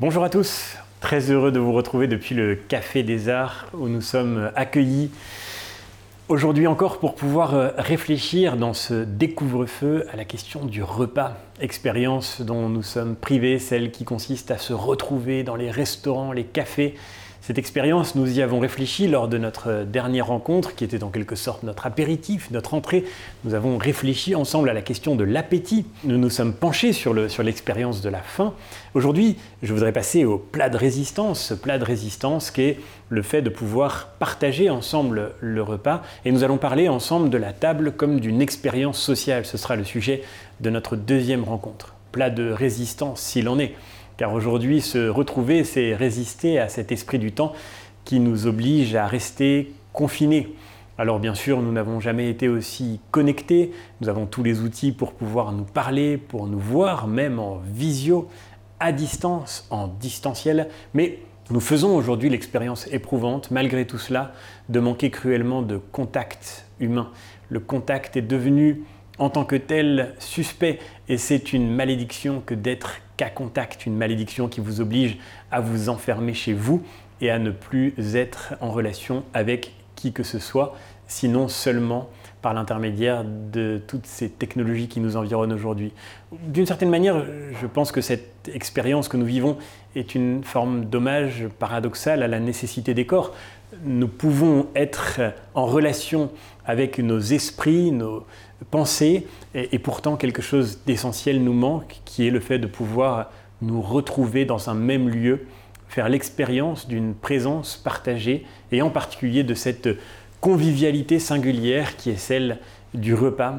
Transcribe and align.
Bonjour 0.00 0.22
à 0.22 0.30
tous, 0.30 0.76
très 1.00 1.32
heureux 1.32 1.50
de 1.50 1.58
vous 1.58 1.72
retrouver 1.72 2.06
depuis 2.06 2.36
le 2.36 2.54
Café 2.54 3.02
des 3.02 3.28
Arts 3.28 3.66
où 3.74 3.88
nous 3.88 4.00
sommes 4.00 4.52
accueillis 4.54 5.10
aujourd'hui 6.28 6.68
encore 6.68 7.00
pour 7.00 7.16
pouvoir 7.16 7.56
euh, 7.56 7.70
réfléchir 7.76 8.56
dans 8.56 8.74
ce 8.74 9.02
découvre-feu 9.02 10.06
à 10.12 10.16
la 10.16 10.24
question 10.24 10.64
du 10.64 10.84
repas, 10.84 11.36
expérience 11.60 12.42
dont 12.42 12.68
nous 12.68 12.84
sommes 12.84 13.16
privés, 13.16 13.58
celle 13.58 13.90
qui 13.90 14.04
consiste 14.04 14.52
à 14.52 14.58
se 14.58 14.72
retrouver 14.72 15.42
dans 15.42 15.56
les 15.56 15.68
restaurants, 15.68 16.30
les 16.30 16.44
cafés 16.44 16.94
cette 17.48 17.56
expérience, 17.56 18.14
nous 18.14 18.38
y 18.38 18.42
avons 18.42 18.60
réfléchi 18.60 19.08
lors 19.08 19.26
de 19.26 19.38
notre 19.38 19.82
dernière 19.82 20.26
rencontre, 20.26 20.74
qui 20.74 20.84
était 20.84 21.02
en 21.02 21.08
quelque 21.08 21.34
sorte 21.34 21.62
notre 21.62 21.86
apéritif, 21.86 22.50
notre 22.50 22.74
entrée. 22.74 23.04
Nous 23.44 23.54
avons 23.54 23.78
réfléchi 23.78 24.34
ensemble 24.34 24.68
à 24.68 24.74
la 24.74 24.82
question 24.82 25.16
de 25.16 25.24
l'appétit. 25.24 25.86
Nous 26.04 26.18
nous 26.18 26.28
sommes 26.28 26.52
penchés 26.52 26.92
sur 26.92 27.14
l'expérience 27.14 28.02
sur 28.02 28.04
de 28.04 28.10
la 28.10 28.20
faim. 28.20 28.52
Aujourd'hui, 28.92 29.38
je 29.62 29.72
voudrais 29.72 29.92
passer 29.92 30.26
au 30.26 30.36
plat 30.36 30.68
de 30.68 30.76
résistance, 30.76 31.42
ce 31.42 31.54
plat 31.54 31.78
de 31.78 31.84
résistance 31.84 32.50
qui 32.50 32.60
est 32.60 32.80
le 33.08 33.22
fait 33.22 33.40
de 33.40 33.48
pouvoir 33.48 34.08
partager 34.18 34.68
ensemble 34.68 35.30
le 35.40 35.62
repas. 35.62 36.02
Et 36.26 36.32
nous 36.32 36.44
allons 36.44 36.58
parler 36.58 36.90
ensemble 36.90 37.30
de 37.30 37.38
la 37.38 37.54
table 37.54 37.92
comme 37.92 38.20
d'une 38.20 38.42
expérience 38.42 39.00
sociale. 39.00 39.46
Ce 39.46 39.56
sera 39.56 39.74
le 39.74 39.84
sujet 39.84 40.22
de 40.60 40.68
notre 40.68 40.96
deuxième 40.96 41.44
rencontre. 41.44 41.94
Plat 42.12 42.28
de 42.28 42.50
résistance, 42.50 43.22
s'il 43.22 43.48
en 43.48 43.58
est. 43.58 43.72
Car 44.18 44.34
aujourd'hui, 44.34 44.80
se 44.80 45.08
retrouver, 45.08 45.62
c'est 45.62 45.94
résister 45.94 46.58
à 46.58 46.68
cet 46.68 46.90
esprit 46.90 47.20
du 47.20 47.30
temps 47.30 47.52
qui 48.04 48.18
nous 48.18 48.48
oblige 48.48 48.96
à 48.96 49.06
rester 49.06 49.72
confinés. 49.92 50.56
Alors 50.98 51.20
bien 51.20 51.36
sûr, 51.36 51.62
nous 51.62 51.70
n'avons 51.70 52.00
jamais 52.00 52.28
été 52.28 52.48
aussi 52.48 52.98
connectés, 53.12 53.70
nous 54.00 54.08
avons 54.08 54.26
tous 54.26 54.42
les 54.42 54.58
outils 54.58 54.90
pour 54.90 55.12
pouvoir 55.12 55.52
nous 55.52 55.62
parler, 55.62 56.16
pour 56.16 56.48
nous 56.48 56.58
voir, 56.58 57.06
même 57.06 57.38
en 57.38 57.60
visio, 57.64 58.28
à 58.80 58.90
distance, 58.90 59.68
en 59.70 59.86
distanciel, 59.86 60.68
mais 60.94 61.20
nous 61.50 61.60
faisons 61.60 61.94
aujourd'hui 61.94 62.28
l'expérience 62.28 62.88
éprouvante, 62.88 63.52
malgré 63.52 63.86
tout 63.86 63.98
cela, 63.98 64.32
de 64.68 64.80
manquer 64.80 65.10
cruellement 65.10 65.62
de 65.62 65.76
contact 65.76 66.66
humain. 66.80 67.12
Le 67.50 67.60
contact 67.60 68.16
est 68.16 68.22
devenu 68.22 68.82
en 69.18 69.30
tant 69.30 69.44
que 69.44 69.54
tel 69.54 70.16
suspect 70.18 70.80
et 71.08 71.18
c'est 71.18 71.52
une 71.52 71.70
malédiction 71.70 72.42
que 72.44 72.54
d'être 72.54 72.96
qu'à 73.18 73.28
contact, 73.28 73.84
une 73.84 73.96
malédiction 73.96 74.48
qui 74.48 74.60
vous 74.60 74.80
oblige 74.80 75.18
à 75.50 75.60
vous 75.60 75.90
enfermer 75.90 76.32
chez 76.32 76.54
vous 76.54 76.82
et 77.20 77.30
à 77.30 77.38
ne 77.38 77.50
plus 77.50 77.94
être 78.14 78.54
en 78.62 78.70
relation 78.70 79.24
avec 79.34 79.72
qui 79.96 80.12
que 80.12 80.22
ce 80.22 80.38
soit, 80.38 80.76
sinon 81.08 81.48
seulement 81.48 82.08
par 82.40 82.54
l'intermédiaire 82.54 83.24
de 83.24 83.82
toutes 83.84 84.06
ces 84.06 84.30
technologies 84.30 84.86
qui 84.86 85.00
nous 85.00 85.16
environnent 85.16 85.52
aujourd'hui. 85.52 85.92
D'une 86.32 86.66
certaine 86.66 86.90
manière, 86.90 87.24
je 87.60 87.66
pense 87.66 87.90
que 87.90 88.00
cette 88.00 88.48
expérience 88.54 89.08
que 89.08 89.16
nous 89.16 89.26
vivons 89.26 89.58
est 89.96 90.14
une 90.14 90.44
forme 90.44 90.84
d'hommage 90.84 91.48
paradoxal 91.58 92.22
à 92.22 92.28
la 92.28 92.38
nécessité 92.38 92.94
des 92.94 93.06
corps. 93.06 93.34
Nous 93.84 94.08
pouvons 94.08 94.66
être 94.74 95.20
en 95.54 95.66
relation 95.66 96.30
avec 96.64 96.98
nos 96.98 97.20
esprits, 97.20 97.92
nos, 97.92 98.24
pensée, 98.70 99.26
et, 99.54 99.78
pourtant 99.78 100.16
quelque 100.16 100.42
chose 100.42 100.80
d'essentiel 100.86 101.42
nous 101.42 101.52
manque, 101.52 102.00
qui 102.04 102.26
est 102.26 102.30
le 102.30 102.40
fait 102.40 102.58
de 102.58 102.66
pouvoir 102.66 103.30
nous 103.62 103.80
retrouver 103.80 104.44
dans 104.44 104.70
un 104.70 104.74
même 104.74 105.08
lieu, 105.08 105.46
faire 105.88 106.08
l'expérience 106.08 106.86
d'une 106.86 107.14
présence 107.14 107.76
partagée, 107.76 108.44
et 108.72 108.82
en 108.82 108.90
particulier 108.90 109.42
de 109.42 109.54
cette 109.54 109.88
convivialité 110.40 111.18
singulière 111.18 111.96
qui 111.96 112.10
est 112.10 112.16
celle 112.16 112.58
du 112.94 113.14
repas 113.14 113.56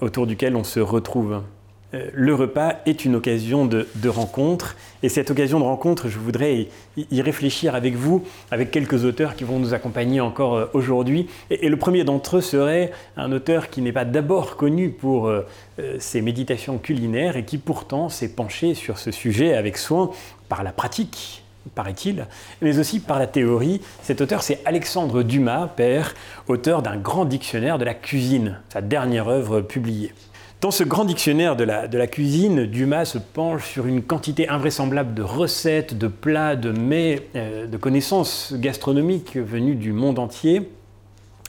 autour 0.00 0.26
duquel 0.26 0.56
on 0.56 0.64
se 0.64 0.80
retrouve. 0.80 1.42
Euh, 1.94 2.10
le 2.12 2.34
repas 2.34 2.74
est 2.86 3.04
une 3.04 3.14
occasion 3.14 3.64
de, 3.66 3.86
rencontre. 4.08 4.76
Et 5.02 5.08
cette 5.08 5.30
occasion 5.30 5.60
de 5.60 5.64
rencontre, 5.64 6.08
je 6.08 6.18
voudrais 6.18 6.68
y, 6.96 7.22
réfléchir 7.22 7.74
avec 7.74 7.94
vous, 7.94 8.24
avec 8.50 8.70
quelques 8.70 9.04
auteurs 9.04 9.36
qui 9.36 9.44
vont 9.44 9.58
nous 9.58 9.74
accompagner 9.74 10.20
encore 10.20 10.56
euh, 10.56 10.66
aujourd'hui. 10.74 11.28
Et, 11.50 11.68
le 11.68 11.76
premier 11.76 12.04
d'entre 12.04 12.38
eux 12.38 12.40
serait 12.40 12.92
un 13.16 13.32
auteur 13.32 13.70
qui 13.70 13.82
n'est 13.82 13.92
pas 13.92 14.04
d'abord 14.04 14.56
connu 14.56 14.90
pour 14.90 15.28
euh, 15.28 15.46
ses 15.98 16.22
méditations 16.22 16.78
culinaires 16.78 17.36
et 17.36 17.44
qui 17.44 17.58
pourtant 17.58 18.08
s'est 18.08 18.30
penché 18.30 18.74
sur 18.74 18.98
ce 18.98 19.10
sujet 19.10 19.54
avec 19.54 19.78
soin 19.78 20.10
par 20.48 20.62
la 20.62 20.72
pratique 20.72 21.42
paraît-il, 21.74 22.26
mais 22.62 22.78
aussi 22.78 23.00
par 23.00 23.18
la 23.18 23.26
théorie. 23.26 23.80
Cet 24.00 24.20
auteur, 24.20 24.44
c'est 24.44 24.60
Alexandre 24.64 25.24
Dumas, 25.24 25.66
père, 25.66 26.14
auteur 26.46 26.80
d'un 26.80 26.96
grand 26.96 27.24
dictionnaire 27.24 27.76
de 27.78 27.84
la 27.84 27.92
cuisine, 27.92 28.60
sa 28.68 28.80
dernière 28.80 29.28
œuvre 29.28 29.62
publiée. 29.62 30.12
Dans 30.62 30.70
ce 30.70 30.84
grand 30.84 31.04
dictionnaire 31.04 31.54
de 31.54 31.64
la, 31.64 32.06
cuisine, 32.06 32.64
Dumas 32.64 33.04
se 33.04 33.18
penche 33.18 33.68
sur 33.68 33.86
une 33.86 34.02
quantité 34.02 34.48
invraisemblable 34.48 35.12
de 35.12 35.22
recettes, 35.22 35.98
de 35.98 36.08
plats, 36.08 36.56
de 36.56 36.70
mets, 36.70 37.28
euh, 37.36 37.66
de 37.66 37.76
connaissances 37.76 38.54
gastronomiques 38.56 39.36
venues 39.36 39.74
du 39.74 39.92
monde 39.92 40.18
entier. 40.18 40.70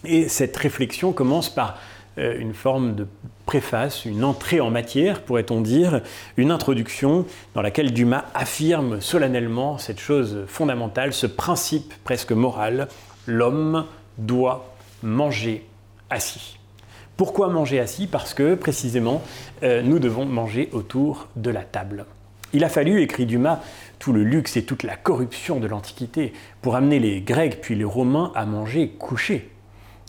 Et 0.04 0.28
cette 0.28 0.58
réflexion 0.58 1.14
commence 1.14 1.50
par 1.50 1.78
euh, 2.18 2.38
une 2.38 2.54
forme 2.54 2.96
de 2.96 3.08
préface, 3.46 4.04
une 4.04 4.26
entrée 4.26 4.60
en 4.60 4.72
matière, 4.72 5.22
pourrait-on 5.22 5.62
dire, 5.62 6.02
une 6.36 6.52
introduction 6.52 7.26
dans 7.56 7.62
laquelle 7.62 7.94
Dumas 7.94 8.26
affirme 8.34 9.00
solennellement 9.00 9.78
cette 9.78 10.02
chose 10.02 10.44
fondamentale, 10.48 11.14
ce 11.14 11.28
principe 11.28 11.94
presque 12.04 12.34
moral, 12.34 12.90
l'homme 13.26 13.86
doit 14.18 14.76
manger 15.02 15.66
assis. 16.10 16.57
Pourquoi 17.18 17.50
manger 17.50 17.80
assis 17.80 18.06
Parce 18.06 18.36
que 18.36 18.54
précisément, 18.54 19.24
euh, 19.64 19.82
nous 19.82 19.98
devons 19.98 20.26
manger 20.26 20.70
autour 20.72 21.28
de 21.36 21.50
la 21.50 21.64
table. 21.64 22.06
Il 22.54 22.64
a 22.64 22.70
fallu, 22.70 23.02
écrit 23.02 23.26
Dumas, 23.26 23.60
tout 23.98 24.14
le 24.14 24.24
luxe 24.24 24.56
et 24.56 24.64
toute 24.64 24.84
la 24.84 24.96
corruption 24.96 25.60
de 25.60 25.66
l'Antiquité 25.66 26.32
pour 26.62 26.76
amener 26.76 27.00
les 27.00 27.20
Grecs 27.22 27.60
puis 27.60 27.74
les 27.74 27.84
Romains 27.84 28.32
à 28.36 28.46
manger 28.46 28.90
couchés. 28.90 29.50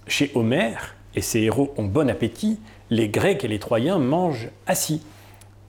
Chez 0.06 0.30
Homère, 0.34 0.96
et 1.14 1.22
ses 1.22 1.40
héros 1.40 1.72
ont 1.78 1.84
bon 1.84 2.10
appétit, 2.10 2.60
les 2.90 3.08
Grecs 3.08 3.42
et 3.42 3.48
les 3.48 3.58
Troyens 3.58 3.98
mangent 3.98 4.50
assis 4.66 5.00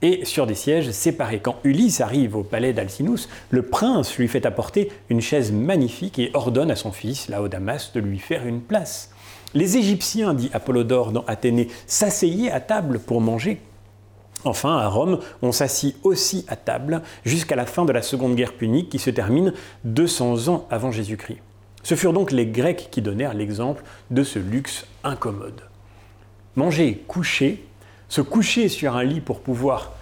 et 0.02 0.26
sur 0.26 0.46
des 0.46 0.54
sièges 0.54 0.90
séparés. 0.90 1.40
Quand 1.40 1.56
Ulysse 1.64 2.02
arrive 2.02 2.36
au 2.36 2.42
palais 2.42 2.74
d'Alcinous, 2.74 3.28
le 3.48 3.62
prince 3.62 4.16
lui 4.18 4.28
fait 4.28 4.46
apporter 4.46 4.92
une 5.08 5.20
chaise 5.20 5.52
magnifique 5.52 6.18
et 6.18 6.30
ordonne 6.34 6.70
à 6.70 6.76
son 6.76 6.92
fils, 6.92 7.28
Laodamas, 7.28 7.92
de 7.94 8.00
lui 8.00 8.18
faire 8.18 8.46
une 8.46 8.60
place. 8.60 9.10
Les 9.52 9.76
Égyptiens, 9.76 10.32
dit 10.32 10.48
Apollodore 10.52 11.10
dans 11.10 11.24
Athénée, 11.26 11.68
s'asseyaient 11.88 12.52
à 12.52 12.60
table 12.60 13.00
pour 13.00 13.20
manger. 13.20 13.60
Enfin, 14.44 14.78
à 14.78 14.86
Rome, 14.86 15.18
on 15.42 15.50
s'assit 15.50 15.96
aussi 16.04 16.46
à 16.48 16.56
table 16.56 17.02
jusqu'à 17.24 17.56
la 17.56 17.66
fin 17.66 17.84
de 17.84 17.92
la 17.92 18.00
Seconde 18.00 18.36
Guerre 18.36 18.52
punique 18.52 18.88
qui 18.88 18.98
se 18.98 19.10
termine 19.10 19.52
200 19.84 20.48
ans 20.48 20.66
avant 20.70 20.92
Jésus-Christ. 20.92 21.40
Ce 21.82 21.94
furent 21.96 22.12
donc 22.12 22.30
les 22.30 22.46
Grecs 22.46 22.88
qui 22.90 23.02
donnèrent 23.02 23.34
l'exemple 23.34 23.82
de 24.10 24.22
ce 24.22 24.38
luxe 24.38 24.86
incommode. 25.02 25.62
Manger 26.54 27.02
couché, 27.08 27.66
se 28.08 28.20
coucher 28.20 28.68
sur 28.68 28.96
un 28.96 29.02
lit 29.02 29.20
pour 29.20 29.40
pouvoir 29.40 29.94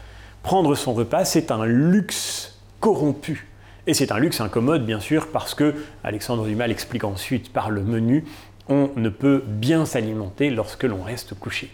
prendre 0.42 0.74
son 0.74 0.92
repas, 0.92 1.24
c'est 1.24 1.50
un 1.50 1.64
luxe 1.64 2.58
corrompu. 2.80 3.48
Et 3.86 3.94
c'est 3.94 4.12
un 4.12 4.18
luxe 4.18 4.40
incommode, 4.42 4.84
bien 4.84 5.00
sûr, 5.00 5.28
parce 5.28 5.54
que 5.54 5.74
Alexandre 6.04 6.44
Dumas 6.44 6.66
l'explique 6.66 7.04
ensuite 7.04 7.52
par 7.52 7.70
le 7.70 7.82
menu 7.82 8.24
on 8.68 8.90
ne 8.96 9.08
peut 9.08 9.42
bien 9.46 9.86
s'alimenter 9.86 10.50
lorsque 10.50 10.84
l'on 10.84 11.02
reste 11.02 11.34
couché. 11.34 11.70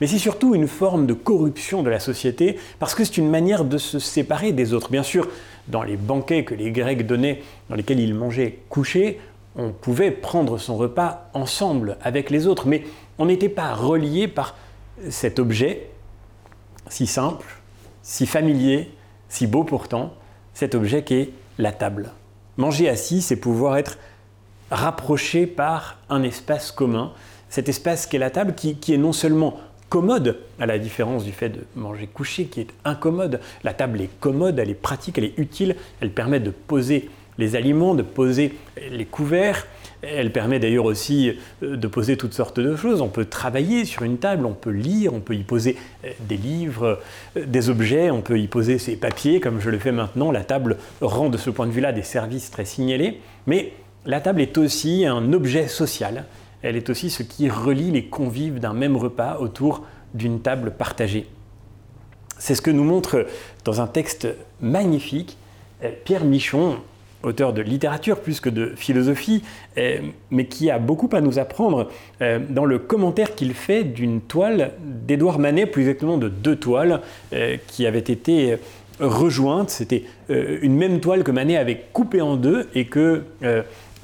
Mais 0.00 0.06
c'est 0.06 0.18
surtout 0.18 0.54
une 0.54 0.66
forme 0.66 1.06
de 1.06 1.14
corruption 1.14 1.82
de 1.82 1.90
la 1.90 2.00
société 2.00 2.58
parce 2.78 2.94
que 2.94 3.04
c'est 3.04 3.18
une 3.18 3.30
manière 3.30 3.64
de 3.64 3.78
se 3.78 3.98
séparer 3.98 4.52
des 4.52 4.72
autres. 4.72 4.90
Bien 4.90 5.02
sûr, 5.02 5.28
dans 5.68 5.82
les 5.82 5.96
banquets 5.96 6.44
que 6.44 6.54
les 6.54 6.70
Grecs 6.70 7.06
donnaient, 7.06 7.42
dans 7.68 7.76
lesquels 7.76 8.00
ils 8.00 8.14
mangeaient 8.14 8.58
couchés, 8.68 9.20
on 9.56 9.70
pouvait 9.70 10.10
prendre 10.10 10.58
son 10.58 10.76
repas 10.76 11.30
ensemble 11.34 11.96
avec 12.02 12.30
les 12.30 12.46
autres, 12.46 12.66
mais 12.66 12.84
on 13.18 13.26
n'était 13.26 13.48
pas 13.48 13.74
relié 13.74 14.28
par 14.28 14.56
cet 15.10 15.38
objet 15.38 15.88
si 16.88 17.06
simple, 17.06 17.46
si 18.02 18.26
familier, 18.26 18.90
si 19.28 19.46
beau 19.46 19.64
pourtant, 19.64 20.14
cet 20.54 20.74
objet 20.74 21.04
qui 21.04 21.14
est 21.14 21.30
la 21.58 21.72
table. 21.72 22.10
Manger 22.56 22.88
assis, 22.88 23.20
c'est 23.20 23.36
pouvoir 23.36 23.76
être 23.76 23.98
rapproché 24.70 25.46
par 25.46 25.98
un 26.10 26.22
espace 26.22 26.72
commun, 26.72 27.12
cet 27.48 27.68
espace 27.68 28.06
qu'est 28.06 28.18
la 28.18 28.30
table 28.30 28.54
qui, 28.54 28.76
est 28.92 28.98
non 28.98 29.12
seulement 29.12 29.58
commode, 29.88 30.38
à 30.60 30.66
la 30.66 30.78
différence 30.78 31.24
du 31.24 31.32
fait 31.32 31.48
de 31.48 31.64
manger 31.74 32.06
couché 32.06 32.44
qui 32.44 32.60
est 32.60 32.68
incommode. 32.84 33.40
La 33.64 33.72
table 33.72 34.00
est 34.00 34.10
commode, 34.20 34.58
elle 34.58 34.70
est 34.70 34.74
pratique, 34.74 35.18
elle 35.18 35.24
est 35.24 35.38
utile, 35.38 35.76
elle 36.00 36.10
permet 36.10 36.40
de 36.40 36.50
poser 36.50 37.08
les 37.38 37.56
aliments, 37.56 37.94
de 37.94 38.02
poser 38.02 38.54
les 38.90 39.04
couverts. 39.06 39.66
Elle 40.02 40.30
permet 40.32 40.60
d'ailleurs 40.60 40.84
aussi 40.84 41.32
euh, 41.62 41.76
de 41.76 41.88
poser 41.88 42.16
toutes 42.16 42.34
sortes 42.34 42.60
de 42.60 42.76
choses. 42.76 43.00
On 43.00 43.08
peut 43.08 43.24
travailler 43.24 43.84
sur 43.84 44.02
une 44.02 44.18
table, 44.18 44.46
on 44.46 44.52
peut 44.52 44.70
lire, 44.70 45.12
on 45.12 45.18
peut 45.18 45.34
y 45.34 45.42
poser 45.42 45.76
euh, 46.04 46.10
des 46.20 46.36
livres, 46.36 47.00
euh, 47.36 47.44
des 47.46 47.68
objets, 47.68 48.10
on 48.10 48.20
peut 48.20 48.38
y 48.38 48.46
poser 48.46 48.78
ses 48.78 48.94
papiers, 48.94 49.40
comme 49.40 49.60
je 49.60 49.70
le 49.70 49.78
fais 49.78 49.90
maintenant. 49.90 50.30
La 50.30 50.44
table 50.44 50.76
rend 51.00 51.30
de 51.30 51.38
ce 51.38 51.50
point 51.50 51.66
de 51.66 51.72
vue-là 51.72 51.92
des 51.92 52.02
services 52.02 52.50
très 52.50 52.64
signalés. 52.64 53.20
Mais 53.48 53.72
la 54.08 54.20
table 54.20 54.40
est 54.40 54.58
aussi 54.58 55.06
un 55.06 55.32
objet 55.32 55.68
social. 55.68 56.24
Elle 56.62 56.76
est 56.76 56.90
aussi 56.90 57.10
ce 57.10 57.22
qui 57.22 57.48
relie 57.48 57.92
les 57.92 58.06
convives 58.06 58.58
d'un 58.58 58.72
même 58.72 58.96
repas 58.96 59.36
autour 59.38 59.84
d'une 60.14 60.40
table 60.40 60.72
partagée. 60.72 61.26
C'est 62.38 62.54
ce 62.54 62.62
que 62.62 62.70
nous 62.70 62.84
montre 62.84 63.26
dans 63.64 63.80
un 63.80 63.86
texte 63.86 64.26
magnifique 64.60 65.36
Pierre 66.04 66.24
Michon, 66.24 66.78
auteur 67.22 67.52
de 67.52 67.60
littérature 67.60 68.20
plus 68.20 68.40
que 68.40 68.48
de 68.48 68.72
philosophie, 68.76 69.44
mais 70.30 70.46
qui 70.46 70.70
a 70.70 70.78
beaucoup 70.78 71.10
à 71.12 71.20
nous 71.20 71.38
apprendre 71.38 71.90
dans 72.48 72.64
le 72.64 72.78
commentaire 72.78 73.34
qu'il 73.34 73.52
fait 73.52 73.84
d'une 73.84 74.22
toile 74.22 74.72
d'Édouard 74.80 75.38
Manet, 75.38 75.66
plus 75.66 75.82
exactement 75.82 76.16
de 76.16 76.28
deux 76.28 76.56
toiles 76.56 77.02
qui 77.66 77.86
avaient 77.86 77.98
été 77.98 78.56
rejointes. 79.00 79.70
C'était 79.70 80.04
une 80.28 80.76
même 80.76 81.00
toile 81.00 81.24
que 81.24 81.30
Manet 81.30 81.56
avait 81.56 81.84
coupée 81.92 82.22
en 82.22 82.36
deux 82.36 82.68
et 82.74 82.86
que 82.86 83.24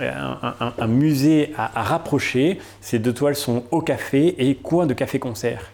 un, 0.00 0.86
musée 0.86 1.52
a, 1.56 1.82
rapproché. 1.82 2.58
Ces 2.80 2.98
deux 2.98 3.12
toiles 3.12 3.36
sont 3.36 3.64
au 3.70 3.80
café 3.80 4.34
et 4.48 4.54
coin 4.54 4.86
de 4.86 4.94
café-concert. 4.94 5.70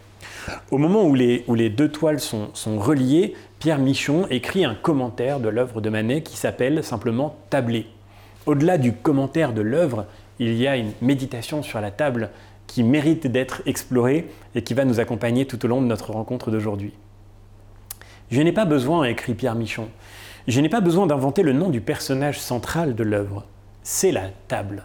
Au 0.71 0.79
moment 0.79 1.05
où 1.05 1.15
les, 1.15 1.71
deux 1.71 1.91
toiles 1.91 2.21
sont, 2.21 2.49
sont, 2.55 2.79
reliées, 2.79 3.35
Pierre 3.59 3.79
Michon 3.79 4.27
écrit 4.31 4.65
un 4.65 4.75
commentaire 4.75 5.41
de 5.41 5.49
l'œuvre 5.49 5.81
de 5.81 5.91
Manet 5.91 6.23
qui 6.23 6.37
s'appelle 6.37 6.83
simplement 6.83 7.37
Tablé. 7.51 7.87
Au-delà 8.47 8.79
du 8.79 8.93
commentaire 8.93 9.53
de 9.53 9.61
l'œuvre, 9.61 10.07
il 10.39 10.55
y 10.55 10.67
a 10.67 10.77
une 10.77 10.93
méditation 11.03 11.63
sur 11.63 11.81
la 11.81 11.91
table 11.91 12.31
qui 12.67 12.83
mérite 12.83 13.27
d'être 13.27 13.63
explorée 13.67 14.29
et 14.55 14.63
qui 14.63 14.75
va 14.75 14.85
nous 14.85 15.01
accompagner 15.01 15.45
tout 15.45 15.63
au 15.65 15.69
long 15.69 15.83
de 15.83 15.87
notre 15.87 16.13
rencontre 16.13 16.51
d'aujourd'hui. 16.51 16.93
Je 18.31 18.41
n'ai 18.41 18.53
pas 18.53 18.65
besoin, 18.65 19.05
écrit 19.05 19.35
Pierre 19.35 19.57
Michon, 19.57 19.89
je 20.47 20.61
n'ai 20.61 20.69
pas 20.69 20.81
besoin 20.81 21.07
d'inventer 21.07 21.43
le 21.43 21.53
nom 21.53 21.69
du 21.69 21.81
personnage 21.81 22.41
central 22.41 22.95
de 22.95 23.03
l'œuvre 23.03 23.45
c'est 23.83 24.13
la 24.13 24.29
table. 24.49 24.85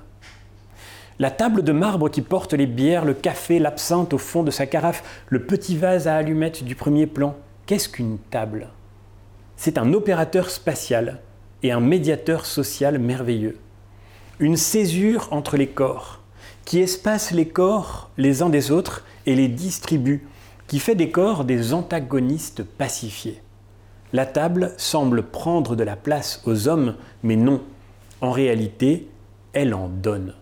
La 1.18 1.32
table 1.32 1.64
de 1.64 1.72
marbre 1.72 2.10
qui 2.10 2.22
porte 2.22 2.54
les 2.54 2.66
bières, 2.66 3.06
le 3.06 3.14
café, 3.14 3.58
l'absinthe 3.60 4.14
au 4.14 4.18
fond 4.18 4.44
de 4.44 4.52
sa 4.52 4.66
carafe, 4.66 5.04
le 5.30 5.46
petit 5.46 5.78
vase 5.78 6.08
à 6.08 6.16
allumettes 6.18 6.64
du 6.64 6.76
premier 6.76 7.08
plan. 7.08 7.36
Qu'est-ce 7.66 7.88
qu'une 7.88 8.18
table? 8.18 8.68
C'est 9.56 9.78
un 9.78 9.94
opérateur 9.94 10.50
spatial 10.50 11.22
et 11.64 11.72
un 11.72 11.80
médiateur 11.80 12.46
social 12.46 13.00
merveilleux. 13.00 13.58
Une 14.40 14.58
césure 14.58 15.30
entre 15.32 15.56
les 15.56 15.68
corps, 15.68 16.22
qui 16.66 16.80
espace 16.80 17.32
les 17.32 17.48
corps 17.48 18.10
les 18.18 18.42
uns 18.42 18.50
des 18.50 18.72
autres 18.72 19.06
et 19.26 19.36
les 19.36 19.48
distribue, 19.48 20.28
qui 20.68 20.80
fait 20.80 20.96
des 20.96 21.12
corps 21.12 21.46
des 21.46 21.74
antagonistes 21.74 22.64
pacifiés. 22.64 23.42
La 24.12 24.26
table 24.26 24.74
semble 24.78 25.24
prendre 25.24 25.76
de 25.76 25.84
la 25.84 25.96
place 25.96 26.42
aux 26.46 26.68
hommes, 26.68 26.96
mais 27.24 27.38
non, 27.38 27.62
en 28.26 28.32
réalité, 28.32 29.08
elle 29.54 29.74
en 29.74 29.88
donne. 29.88 30.34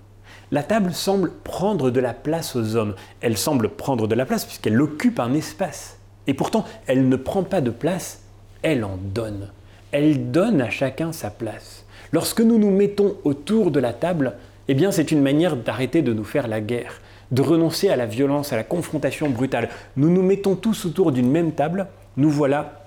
La 0.51 0.63
table 0.63 0.94
semble 0.94 1.31
prendre 1.44 1.91
de 1.91 2.00
la 2.00 2.13
place 2.13 2.56
aux 2.56 2.75
hommes. 2.75 2.95
Elle 3.21 3.38
semble 3.38 3.69
prendre 3.69 4.07
de 4.07 4.15
la 4.15 4.25
place 4.25 4.45
puisqu'elle 4.45 4.81
occupe 4.81 5.19
un 5.19 5.33
espace. 5.33 6.00
Et 6.25 6.33
pourtant, 6.33 6.63
elle 6.88 7.09
ne 7.09 7.15
prend 7.15 7.44
pas 7.44 7.59
de 7.59 7.71
place, 7.71 8.21
elle 8.62 8.85
en 8.85 8.97
donne. 8.97 9.50
Elle 9.91 10.31
donne 10.31 10.62
à 10.62 10.69
chacun 10.69 11.12
sa 11.12 11.30
place. 11.30 11.85
Lorsque 12.12 12.41
nous 12.41 12.57
nous 12.57 12.71
mettons 12.71 13.15
autour 13.24 13.71
de 13.71 13.80
la 13.80 13.91
table, 13.91 14.38
eh 14.68 14.74
bien 14.74 14.91
c'est 14.91 15.12
une 15.12 15.21
manière 15.21 15.57
d'arrêter 15.57 16.01
de 16.01 16.13
nous 16.13 16.24
faire 16.24 16.47
la 16.47 16.62
guerre, 16.62 17.01
de 17.31 17.41
renoncer 17.41 17.89
à 17.89 17.95
la 17.95 18.06
violence, 18.06 18.53
à 18.53 18.56
la 18.56 18.63
confrontation 18.63 19.29
brutale. 19.29 19.69
Nous 19.97 20.09
nous 20.09 20.24
mettons 20.24 20.56
tous 20.56 20.86
autour 20.86 21.12
d'une 21.12 21.29
même 21.29 21.51
table, 21.51 21.88
nous 22.15 22.29
voilà 22.29 22.82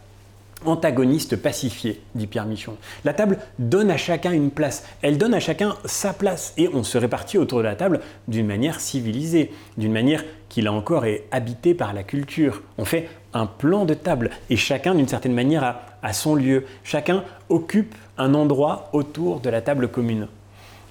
antagoniste 0.64 1.36
pacifié, 1.36 2.00
dit 2.14 2.26
Pierre 2.26 2.46
Michon. 2.46 2.76
La 3.04 3.12
table 3.12 3.38
donne 3.58 3.90
à 3.90 3.96
chacun 3.96 4.32
une 4.32 4.50
place, 4.50 4.84
elle 5.02 5.18
donne 5.18 5.34
à 5.34 5.40
chacun 5.40 5.76
sa 5.84 6.12
place, 6.12 6.54
et 6.56 6.68
on 6.72 6.82
se 6.82 6.98
répartit 6.98 7.38
autour 7.38 7.58
de 7.58 7.64
la 7.64 7.76
table 7.76 8.00
d'une 8.26 8.46
manière 8.46 8.80
civilisée, 8.80 9.52
d'une 9.76 9.92
manière 9.92 10.24
qui 10.48 10.62
là 10.62 10.72
encore 10.72 11.04
est 11.04 11.24
habitée 11.30 11.74
par 11.74 11.92
la 11.92 12.02
culture. 12.02 12.62
On 12.78 12.84
fait 12.84 13.08
un 13.34 13.46
plan 13.46 13.84
de 13.84 13.94
table, 13.94 14.30
et 14.50 14.56
chacun 14.56 14.94
d'une 14.94 15.08
certaine 15.08 15.34
manière 15.34 15.64
a, 15.64 15.82
a 16.02 16.12
son 16.12 16.34
lieu, 16.34 16.64
chacun 16.84 17.22
occupe 17.48 17.94
un 18.18 18.34
endroit 18.34 18.88
autour 18.92 19.40
de 19.40 19.50
la 19.50 19.60
table 19.60 19.88
commune. 19.88 20.28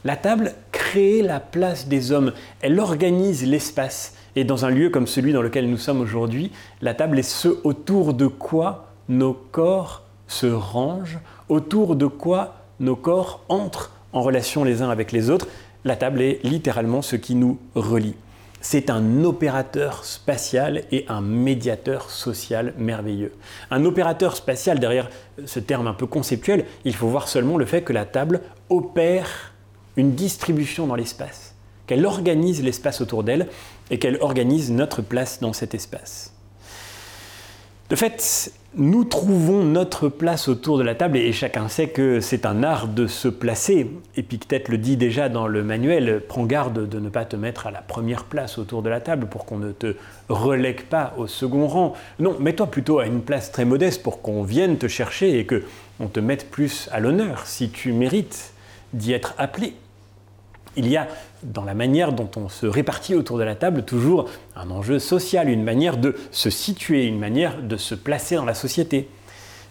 La 0.04 0.16
table 0.16 0.54
crée 0.72 1.24
la 1.24 1.40
place 1.40 1.88
des 1.88 2.12
hommes, 2.12 2.32
elle 2.62 2.80
organise 2.80 3.46
l'espace, 3.46 4.14
et 4.36 4.44
dans 4.44 4.66
un 4.66 4.70
lieu 4.70 4.90
comme 4.90 5.08
celui 5.08 5.34
dans 5.34 5.42
lequel 5.42 5.68
nous 5.68 5.78
sommes 5.78 6.02
aujourd'hui, 6.02 6.52
la 6.82 6.94
table 6.94 7.18
est 7.18 7.24
ce 7.24 7.48
autour 7.64 8.14
de 8.14 8.28
quoi 8.28 8.85
nos 9.10 9.34
corps 9.34 10.04
se 10.28 10.48
rangent, 10.48 11.20
autour 11.50 11.96
de 11.96 12.08
quoi 12.08 12.56
nos 12.80 12.96
corps 12.96 13.42
entrent 13.50 13.92
en 14.14 14.22
relation 14.22 14.64
les 14.64 14.82
uns 14.82 14.90
avec 14.90 15.12
les 15.12 15.30
autres. 15.30 15.48
La 15.84 15.96
table 15.96 16.22
est 16.22 16.44
littéralement 16.44 17.02
ce 17.02 17.16
qui 17.16 17.36
nous 17.36 17.60
relie. 17.76 18.16
C'est 18.62 18.90
un 18.90 19.24
opérateur 19.24 20.04
spatial 20.06 20.86
et 20.92 21.06
un 21.08 21.22
médiateur 21.22 22.10
social 22.10 22.74
merveilleux. 22.80 23.34
Un 23.70 23.86
opérateur 23.86 24.36
spatial, 24.36 24.80
derrière 24.80 25.10
ce 25.46 25.60
terme 25.60 25.86
un 25.86 25.94
peu 25.94 26.08
conceptuel, 26.08 26.66
il 26.84 26.96
faut 26.96 27.08
voir 27.08 27.28
seulement 27.28 27.60
le 27.60 27.66
fait 27.66 27.84
que 27.84 27.94
la 27.94 28.06
table 28.06 28.42
opère 28.70 29.54
une 29.98 30.16
distribution 30.16 30.88
dans 30.88 30.96
l'espace, 30.96 31.54
qu'elle 31.86 32.06
organise 32.06 32.64
l'espace 32.64 33.02
autour 33.02 33.24
d'elle 33.24 33.48
et 33.92 34.00
qu'elle 34.00 34.18
organise 34.22 34.72
notre 34.72 35.04
place 35.04 35.40
dans 35.40 35.54
cet 35.54 35.76
espace. 35.76 36.35
De 37.88 37.96
fait, 37.96 38.52
nous 38.76 39.04
trouvons 39.04 39.64
notre 39.64 40.10
place 40.10 40.48
autour 40.48 40.80
de 40.80 40.84
la 40.84 40.96
table 40.96 41.18
et 41.18 41.32
chacun 41.32 41.68
sait 41.68 41.90
que 41.90 42.20
c'est 42.20 42.48
un 42.48 42.64
art 42.64 42.88
de 42.88 43.06
se 43.06 43.28
placer. 43.28 43.92
Épictète 44.18 44.70
le 44.70 44.80
dit 44.80 44.98
déjà 44.98 45.30
dans 45.30 45.46
le 45.46 45.64
manuel, 45.64 46.24
prends 46.28 46.48
garde 46.48 46.90
de 46.90 47.00
ne 47.00 47.10
pas 47.10 47.26
te 47.26 47.36
mettre 47.36 47.68
à 47.68 47.72
la 47.72 47.82
première 47.82 48.24
place 48.24 48.58
autour 48.58 48.82
de 48.82 48.90
la 48.90 49.02
table 49.02 49.28
pour 49.28 49.46
qu'on 49.46 49.60
ne 49.60 49.72
te 49.72 49.96
relègue 50.30 50.82
pas 50.86 51.14
au 51.18 51.28
second 51.28 51.68
rang. 51.68 51.94
Non, 52.18 52.36
mets-toi 52.40 52.66
plutôt 52.66 52.98
à 52.98 53.06
une 53.06 53.22
place 53.22 53.52
très 53.52 53.66
modeste 53.66 54.02
pour 54.02 54.24
qu'on 54.24 54.42
vienne 54.42 54.78
te 54.78 54.88
chercher 54.88 55.38
et 55.38 55.46
que 55.46 55.64
on 56.00 56.08
te 56.08 56.20
mette 56.20 56.50
plus 56.50 56.90
à 56.92 57.00
l'honneur 57.00 57.46
si 57.46 57.70
tu 57.70 57.94
mérites 57.94 58.54
d'y 58.94 59.14
être 59.14 59.36
appelé 59.38 59.76
il 60.78 60.88
y 60.88 60.98
a 60.98 61.08
dans 61.44 61.64
la 61.64 61.74
manière 61.74 62.14
dont 62.14 62.30
on 62.36 62.50
se 62.50 62.66
répartit 62.66 63.16
autour 63.16 63.38
de 63.38 63.44
la 63.44 63.56
table 63.56 63.84
toujours 63.84 64.30
un 64.56 64.70
enjeu 64.72 65.00
social, 65.00 65.50
une 65.50 65.64
manière 65.64 65.98
de 65.98 66.16
se 66.32 66.50
situer, 66.50 67.06
une 67.06 67.20
manière 67.20 67.62
de 67.62 67.78
se 67.78 67.96
placer 67.96 68.36
dans 68.36 68.46
la 68.46 68.54
société. 68.54 69.10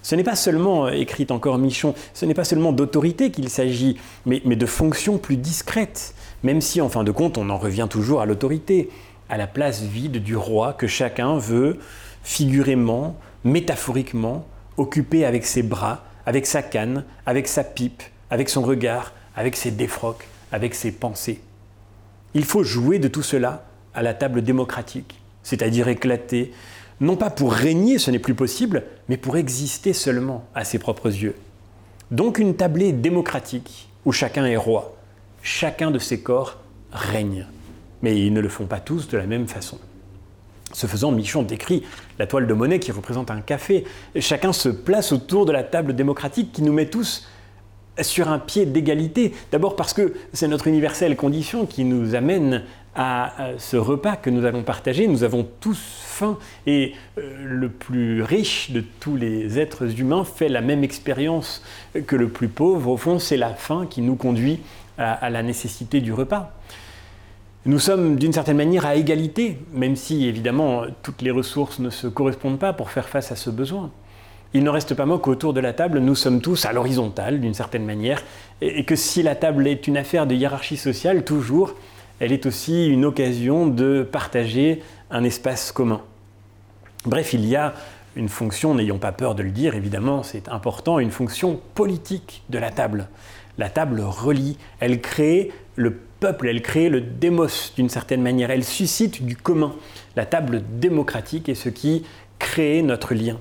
Ce 0.02 0.14
n'est 0.14 0.23
pas 0.23 0.37
seulement, 0.37 0.87
euh, 0.87 0.90
écrit 0.90 1.26
encore 1.30 1.58
Michon, 1.58 1.94
ce 2.12 2.26
n'est 2.26 2.34
pas 2.34 2.44
seulement 2.44 2.73
d'autorité 2.73 3.30
qu'il 3.30 3.49
s'agit, 3.49 3.96
mais, 4.26 4.40
de 4.40 4.66
fonctions 4.66 5.18
plus 5.18 5.37
discrètes, 5.37 6.14
même 6.42 6.61
si 6.61 6.80
en 6.80 6.88
fin 6.88 7.04
de 7.04 7.11
compte 7.11 7.38
on 7.38 7.49
en 7.49 7.56
revient 7.56 7.87
toujours 7.88 8.20
à 8.20 8.26
l'autorité, 8.26 8.90
à 9.30 9.38
la 9.38 9.46
place 9.46 9.82
vide 9.82 10.23
du 10.23 10.37
roi 10.37 10.75
que 10.75 10.87
chacun 10.87 11.38
veut 11.38 11.78
figurément, 12.23 13.16
métaphoriquement, 13.44 14.46
occuper 14.76 15.25
avec 15.25 15.46
ses 15.46 15.62
bras, 15.62 16.04
avec 16.26 16.46
sa 16.46 16.62
canne, 16.62 17.04
avec 17.25 17.49
sa 17.49 17.64
pipe, 17.64 18.02
avec 18.30 18.50
son 18.50 18.62
regard, 18.62 19.12
avec 19.37 19.56
ses 19.56 19.70
défroques 19.70 20.26
avec 20.54 20.76
ses 20.76 20.92
pensées. 20.92 21.40
Il 22.32 22.44
faut 22.44 22.62
jouer 22.62 23.00
de 23.00 23.08
tout 23.08 23.25
cela 23.25 23.64
à 23.92 24.02
la 24.02 24.14
table 24.14 24.40
démocratique, 24.40 25.20
c'est-à-dire 25.42 25.88
éclater, 25.88 26.52
non 27.00 27.16
pas 27.16 27.28
pour 27.28 27.52
régner, 27.52 27.99
ce 27.99 28.12
n'est 28.12 28.20
plus 28.20 28.37
possible, 28.37 28.84
mais 29.08 29.16
pour 29.16 29.37
exister 29.37 29.92
seulement 29.92 30.46
à 30.54 30.64
ses 30.64 30.78
propres 30.78 31.08
yeux. 31.08 31.34
Donc 32.12 32.38
une 32.38 32.54
tablée 32.54 32.92
démocratique 32.92 33.88
où 34.04 34.12
chacun 34.12 34.46
est 34.46 34.56
roi, 34.56 34.96
chacun 35.42 35.90
de 35.90 35.99
ses 35.99 36.20
corps 36.20 36.61
règne, 36.92 37.49
mais 38.02 38.16
ils 38.20 38.32
ne 38.32 38.40
le 38.40 38.49
font 38.49 38.66
pas 38.66 38.78
tous 38.78 39.08
de 39.08 39.18
la 39.18 39.26
même 39.26 39.49
façon. 39.49 39.80
Ce 40.73 40.87
faisant, 40.87 41.11
Michon 41.11 41.42
décrit 41.42 41.82
la 42.20 42.28
toile 42.28 42.46
de 42.46 42.54
monnaie 42.54 42.78
qui 42.78 42.92
représente 42.92 43.30
un 43.32 43.40
café. 43.40 43.84
Chacun 44.18 44.52
se 44.52 44.68
place 44.68 45.11
autour 45.11 45.46
de 45.46 45.52
la 45.52 45.64
table 45.64 45.94
démocratique 45.94 46.52
qui 46.52 46.62
nous 46.62 46.73
met 46.73 46.87
tous 46.87 47.26
sur 48.02 48.28
un 48.28 48.38
pied 48.38 48.66
d'égalité. 48.66 49.32
D'abord 49.52 49.76
parce 49.76 49.92
que 49.92 50.14
c'est 50.32 50.48
notre 50.48 50.66
universelle 50.66 51.16
condition 51.16 51.66
qui 51.66 51.84
nous 51.84 52.14
amène 52.14 52.62
à 52.96 53.32
ce 53.58 53.76
repas 53.76 54.16
que 54.16 54.30
nous 54.30 54.44
allons 54.44 54.62
partager. 54.62 55.08
Nous 55.08 55.24
avons 55.24 55.46
tous 55.60 55.80
faim 56.04 56.38
et 56.66 56.94
euh, 57.18 57.44
le 57.44 57.68
plus 57.68 58.22
riche 58.22 58.70
de 58.70 58.84
tous 59.00 59.16
les 59.16 59.58
êtres 59.58 60.00
humains 60.00 60.24
fait 60.24 60.48
la 60.48 60.60
même 60.60 60.84
expérience 60.84 61.62
que 62.06 62.14
le 62.14 62.28
plus 62.28 62.48
pauvre. 62.48 62.90
Au 62.90 62.96
fond, 62.96 63.18
c'est 63.18 63.36
la 63.36 63.50
faim 63.50 63.86
qui 63.90 64.00
nous 64.00 64.14
conduit 64.14 64.60
à, 64.96 65.28
la 65.28 65.42
nécessité 65.42 66.00
du 66.00 66.12
repas. 66.12 66.52
Nous 67.66 67.80
sommes 67.80 68.16
d'une 68.16 68.32
certaine 68.32 68.58
manière 68.58 68.86
à 68.86 68.94
égalité, 68.94 69.58
même 69.72 69.96
si 69.96 70.26
évidemment 70.26 70.84
toutes 71.02 71.20
les 71.20 71.32
ressources 71.32 71.80
ne 71.80 71.90
se 71.90 72.06
correspondent 72.06 72.60
pas 72.60 72.72
pour 72.72 72.90
faire 72.90 73.08
face 73.08 73.32
à 73.32 73.36
ce 73.36 73.50
besoin 73.50 73.90
il 74.54 74.62
ne 74.62 74.70
reste 74.70 74.94
pas 74.94 75.04
moins 75.04 75.18
qu'autour 75.18 75.52
de 75.52 75.58
la 75.58 75.73
table, 75.73 75.99
nous 75.99 76.14
sommes 76.14 76.40
tous 76.40 76.64
à 76.64 76.73
l'horizontale 76.73 77.40
d'une 77.40 77.54
certaine 77.54 77.84
manière, 77.84 78.23
et 78.61 78.84
que 78.84 78.94
si 78.94 79.23
la 79.23 79.34
table 79.34 79.66
est 79.66 79.88
une 79.88 79.96
affaire 79.96 80.28
de 80.28 80.34
hiérarchie 80.37 80.76
sociale, 80.76 81.25
toujours, 81.25 81.75
elle 82.20 82.30
est 82.30 82.46
aussi 82.46 82.87
une 82.87 83.04
occasion 83.04 83.66
de 83.66 84.06
partager 84.11 84.80
un 85.11 85.25
espace 85.25 85.73
commun. 85.73 86.02
Bref, 87.04 87.32
il 87.32 87.44
y 87.44 87.56
a 87.56 87.75
une 88.14 88.28
fonction, 88.28 88.76
n'ayons 88.76 88.99
pas 88.99 89.11
peur 89.11 89.34
de 89.34 89.42
le 89.42 89.50
dire, 89.50 89.75
évidemment, 89.75 90.23
c'est 90.23 90.49
important, 90.49 91.00
une 91.00 91.11
fonction 91.11 91.61
politique 91.75 92.44
de 92.49 92.58
la 92.58 92.70
table. 92.70 93.08
La 93.58 93.68
table 93.68 94.00
relie, 94.02 94.56
elle 94.78 95.00
crée 95.00 95.50
le 95.75 95.99
peuple, 96.20 96.46
elle 96.46 96.62
crée 96.62 96.88
le 96.88 97.00
démos 97.00 97.73
d'une 97.75 97.88
certaine 97.88 98.23
manière, 98.23 98.52
elle 98.52 98.64
suscite 98.64 99.26
du 99.26 99.37
commun. 99.37 99.75
La 100.14 100.26
table 100.26 100.62
démocratique 100.78 101.49
est 101.49 101.56
ce 101.56 101.68
qui 101.68 102.04
crée 102.38 102.82
notre 102.82 103.14
lien. 103.14 103.40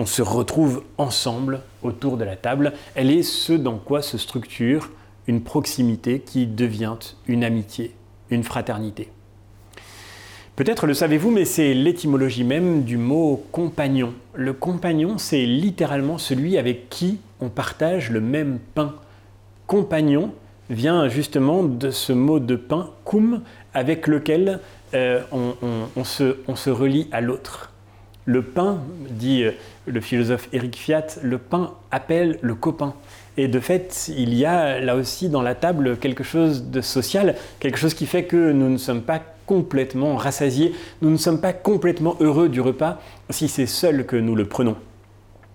On 0.00 0.06
se 0.06 0.22
retrouve 0.22 0.84
ensemble 0.96 1.60
autour 1.82 2.18
de 2.18 2.24
la 2.24 2.36
table. 2.36 2.72
Elle 2.94 3.10
est 3.10 3.24
ce 3.24 3.52
dans 3.52 3.78
quoi 3.78 4.00
se 4.00 4.16
structure 4.16 4.90
une 5.26 5.42
proximité 5.42 6.20
qui 6.20 6.46
devient 6.46 6.94
une 7.26 7.42
amitié, 7.42 7.96
une 8.30 8.44
fraternité. 8.44 9.08
Peut-être 10.54 10.86
le 10.86 10.94
savez-vous, 10.94 11.32
mais 11.32 11.44
c'est 11.44 11.74
l'étymologie 11.74 12.44
même 12.44 12.84
du 12.84 12.96
mot 12.96 13.44
compagnon. 13.50 14.14
Le 14.34 14.52
compagnon, 14.52 15.18
c'est 15.18 15.44
littéralement 15.44 16.18
celui 16.18 16.58
avec 16.58 16.88
qui 16.88 17.18
on 17.40 17.48
partage 17.48 18.10
le 18.10 18.20
même 18.20 18.60
pain. 18.76 18.94
Compagnon 19.66 20.32
vient 20.70 21.08
justement 21.08 21.64
de 21.64 21.90
ce 21.90 22.12
mot 22.12 22.38
de 22.38 22.54
pain, 22.54 22.90
cum, 23.04 23.42
avec 23.74 24.06
lequel 24.06 24.60
euh, 24.94 25.22
on, 25.32 26.04
se, 26.04 26.36
on 26.46 26.54
se 26.54 26.70
relie 26.70 27.08
à 27.10 27.20
l'autre. 27.20 27.67
Le 28.28 28.42
pain, 28.42 28.80
dit 29.08 29.42
euh, 29.42 29.52
le 29.86 30.02
philosophe 30.02 30.50
Éric 30.52 30.76
Fiat, 30.76 31.06
le 31.22 31.38
pain 31.38 31.72
appelle 31.90 32.38
le 32.42 32.54
copain. 32.54 32.92
Et 33.38 33.48
de 33.48 33.58
fait, 33.58 34.10
il 34.14 34.34
y 34.34 34.44
a 34.44 34.80
là 34.80 34.96
aussi 34.96 35.30
dans 35.30 35.40
la 35.40 35.54
table 35.54 35.96
quelque 35.96 36.22
chose 36.22 36.64
de 36.64 36.82
social, 36.82 37.36
quelque 37.58 37.78
chose 37.78 37.94
qui 37.94 38.04
fait 38.04 38.24
que 38.24 38.52
nous 38.52 38.68
ne 38.68 38.76
sommes 38.76 39.00
pas 39.00 39.22
complètement 39.46 40.16
rassasiés, 40.16 40.74
nous 41.00 41.08
ne 41.08 41.16
sommes 41.16 41.40
pas 41.40 41.54
complètement 41.54 42.16
heureux 42.20 42.50
du 42.50 42.60
repas 42.60 43.00
si 43.30 43.48
c'est 43.48 43.64
seul 43.64 44.04
que 44.04 44.16
nous 44.16 44.34
le 44.34 44.44
prenons. 44.44 44.76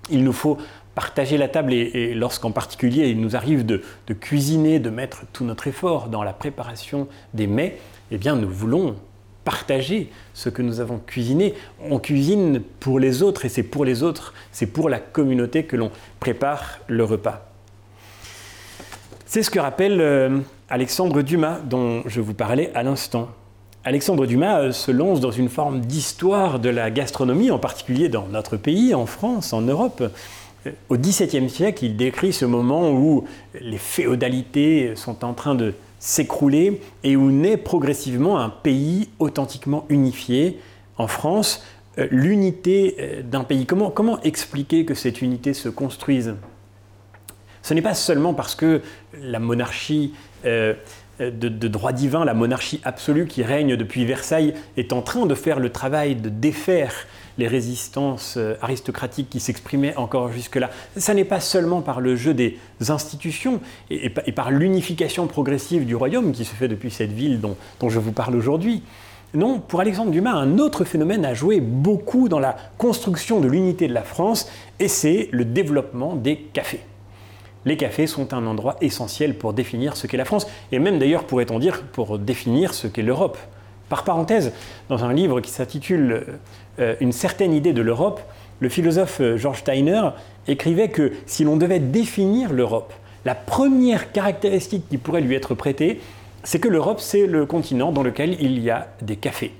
Il 0.09 0.23
nous 0.23 0.33
faut 0.33 0.57
partager 0.95 1.37
la 1.37 1.49
table 1.49 1.73
et, 1.73 2.15
lorsqu'en 2.15 2.49
particulier 2.49 3.07
il 3.09 3.21
nous 3.21 3.35
arrive 3.35 3.67
de, 3.67 3.83
de, 4.07 4.13
cuisiner, 4.15 4.79
de 4.79 4.89
mettre 4.89 5.25
tout 5.31 5.45
notre 5.45 5.67
effort 5.67 6.07
dans 6.07 6.23
la 6.23 6.33
préparation 6.33 7.07
des 7.35 7.45
mets, 7.45 7.77
eh 8.09 8.17
bien 8.17 8.35
nous 8.35 8.49
voulons 8.49 8.95
partager 9.43 10.09
ce 10.33 10.49
que 10.49 10.61
nous 10.61 10.79
avons 10.79 10.99
cuisiné. 10.99 11.53
On 11.89 11.99
cuisine 11.99 12.61
pour 12.79 12.99
les 12.99 13.23
autres 13.23 13.45
et 13.45 13.49
c'est 13.49 13.63
pour 13.63 13.85
les 13.85 14.03
autres, 14.03 14.33
c'est 14.51 14.67
pour 14.67 14.89
la 14.89 14.99
communauté 14.99 15.63
que 15.63 15.75
l'on 15.75 15.91
prépare 16.19 16.79
le 16.87 17.03
repas. 17.03 17.49
C'est 19.25 19.43
ce 19.43 19.49
que 19.49 19.59
rappelle 19.59 19.99
euh, 19.99 20.39
Alexandre 20.69 21.21
Dumas 21.21 21.59
dont 21.63 22.03
je 22.05 22.21
vous 22.21 22.33
parlais 22.33 22.71
à 22.75 22.83
l'instant. 22.83 23.29
Alexandre 23.83 24.25
Dumas 24.25 24.59
euh, 24.59 24.71
se 24.71 24.91
lance 24.91 25.19
dans 25.19 25.31
une 25.31 25.49
forme 25.49 25.81
d'histoire 25.81 26.59
de 26.59 26.69
la 26.69 26.91
gastronomie, 26.91 27.51
en 27.51 27.59
particulier 27.59 28.09
dans 28.09 28.27
notre 28.27 28.57
pays, 28.57 28.93
en 28.93 29.05
France, 29.05 29.51
en 29.51 29.61
Europe. 29.61 30.03
Euh, 30.65 30.71
au 30.89 30.97
XVIIe 30.97 31.49
siècle, 31.49 31.83
il 31.83 31.97
décrit 31.97 32.31
ce 32.31 32.45
moment 32.45 32.91
où 32.91 33.25
les 33.59 33.77
féodalités 33.77 34.95
sont 34.95 35.25
en 35.25 35.33
train 35.33 35.55
de 35.55 35.73
s'écrouler 36.03 36.81
et 37.05 37.15
où 37.15 37.31
naît 37.31 37.55
progressivement 37.55 38.37
un 38.37 38.49
pays 38.49 39.07
authentiquement 39.19 39.85
unifié. 39.87 40.59
En 40.97 41.07
France, 41.07 41.63
euh, 41.97 42.09
l'unité 42.11 42.97
euh, 42.99 43.21
d'un 43.21 43.45
pays. 43.45 43.65
Comment, 43.65 43.89
comment 43.89 44.19
expliquer 44.21 44.83
que 44.83 44.95
cette 44.95 45.21
unité 45.21 45.53
se 45.53 45.69
construise? 45.69 46.35
Ce 47.61 47.73
n'est 47.73 47.81
pas 47.81 47.93
seulement 47.93 48.33
parce 48.33 48.53
que 48.53 48.81
la 49.17 49.39
monarchie 49.39 50.13
euh, 50.43 50.73
de, 51.19 51.47
de, 51.47 51.67
droit 51.69 51.93
divin, 51.93 52.25
la 52.25 52.33
monarchie 52.33 52.81
absolue 52.83 53.25
qui 53.25 53.41
règne 53.41 53.77
depuis 53.77 54.03
Versailles, 54.03 54.55
est 54.75 54.91
en 54.91 55.03
train 55.03 55.25
de 55.25 55.35
faire 55.35 55.61
le 55.61 55.69
travail 55.69 56.17
de 56.17 56.27
défaire 56.27 56.93
les 57.37 57.47
résistances 57.47 58.35
euh, 58.37 58.55
aristocratiques 58.61 59.29
qui 59.29 59.39
s'exprimaient 59.39 59.95
encore 59.95 60.31
jusque-là. 60.31 60.69
Ça 60.97 61.13
n'est 61.13 61.25
pas 61.25 61.39
seulement 61.39 61.81
par 61.81 62.01
le 62.01 62.15
jeu 62.15 62.33
des 62.33 62.57
institutions 62.89 63.59
et, 63.89 64.09
par 64.09 64.51
l'unification 64.51 65.27
progressive 65.27 65.85
du 65.85 65.95
royaume 65.95 66.31
qui 66.31 66.45
se 66.45 66.53
fait 66.53 66.67
depuis 66.67 66.91
cette 66.91 67.11
ville 67.11 67.39
dont, 67.39 67.55
je 67.89 67.99
vous 67.99 68.11
parle 68.11 68.35
aujourd'hui. 68.35 68.83
Non, 69.33 69.59
pour 69.59 69.79
Alexandre 69.79 70.11
Dumas, 70.11 70.33
un 70.33 70.59
autre 70.59 70.85
phénomène 70.85 71.25
a 71.25 71.33
joué 71.33 71.59
beaucoup 71.59 72.29
dans 72.29 72.39
la 72.39 72.55
construction 72.77 73.39
de 73.39 73.47
l'unité 73.47 73.87
de 73.87 73.93
la 73.93 74.03
France, 74.03 74.47
et 74.79 74.87
c'est 74.87 75.29
le 75.31 75.43
développement 75.43 76.15
des 76.15 76.37
cafés. 76.37 76.81
Les 77.65 77.77
cafés 77.77 78.07
sont 78.07 78.33
un 78.33 78.45
endroit 78.45 78.75
essentiel 78.81 79.35
pour 79.35 79.53
définir 79.53 79.97
ce 79.97 80.05
qu'est 80.05 80.17
la 80.17 80.25
France, 80.25 80.45
et 80.71 80.77
même 80.77 80.99
d'ailleurs 80.99 81.23
pourrait-on 81.23 81.57
dire 81.57 81.81
pour 81.93 82.19
définir 82.19 82.75
ce 82.75 82.87
qu'est 82.87 83.01
l'Europe. 83.01 83.37
Par 83.89 84.03
parenthèse, 84.03 84.53
dans 84.89 85.03
un 85.03 85.13
livre 85.13 85.39
qui 85.41 85.51
s'intitule 85.51 86.11
euh, 86.11 86.39
Une 86.77 87.11
certaine 87.11 87.53
idée 87.53 87.71
de 87.73 87.81
l'Europe, 87.81 88.19
le 88.63 88.69
philosophe 88.69 89.19
euh, 89.19 89.37
George 89.37 89.59
Steiner 89.59 90.09
écrivait 90.47 90.87
que 90.87 91.11
si 91.25 91.43
l'on 91.43 91.57
devait 91.57 91.79
définir 91.79 92.53
l'Europe, 92.53 92.93
la 93.25 93.35
première 93.35 94.13
caractéristique 94.13 94.87
qui 94.89 94.97
pourrait 94.97 95.19
lui 95.19 95.35
être 95.35 95.53
prêtée, 95.53 95.99
c'est 96.43 96.59
que 96.59 96.69
l'Europe, 96.69 97.01
c'est 97.01 97.27
le 97.27 97.45
continent 97.45 97.91
dans 97.91 98.03
lequel 98.03 98.37
il 98.39 98.59
y 98.59 98.69
a 98.69 98.87
des 99.01 99.17
cafés. 99.17 99.51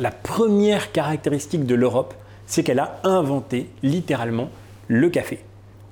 La 0.00 0.10
première 0.10 0.90
caractéristique 0.90 1.64
de 1.64 1.76
l'Europe, 1.76 2.12
c'est 2.46 2.64
qu'elle 2.64 2.80
a 2.80 3.00
inventé 3.04 3.68
littéralement 3.84 4.50
le 4.88 5.10
café. 5.10 5.38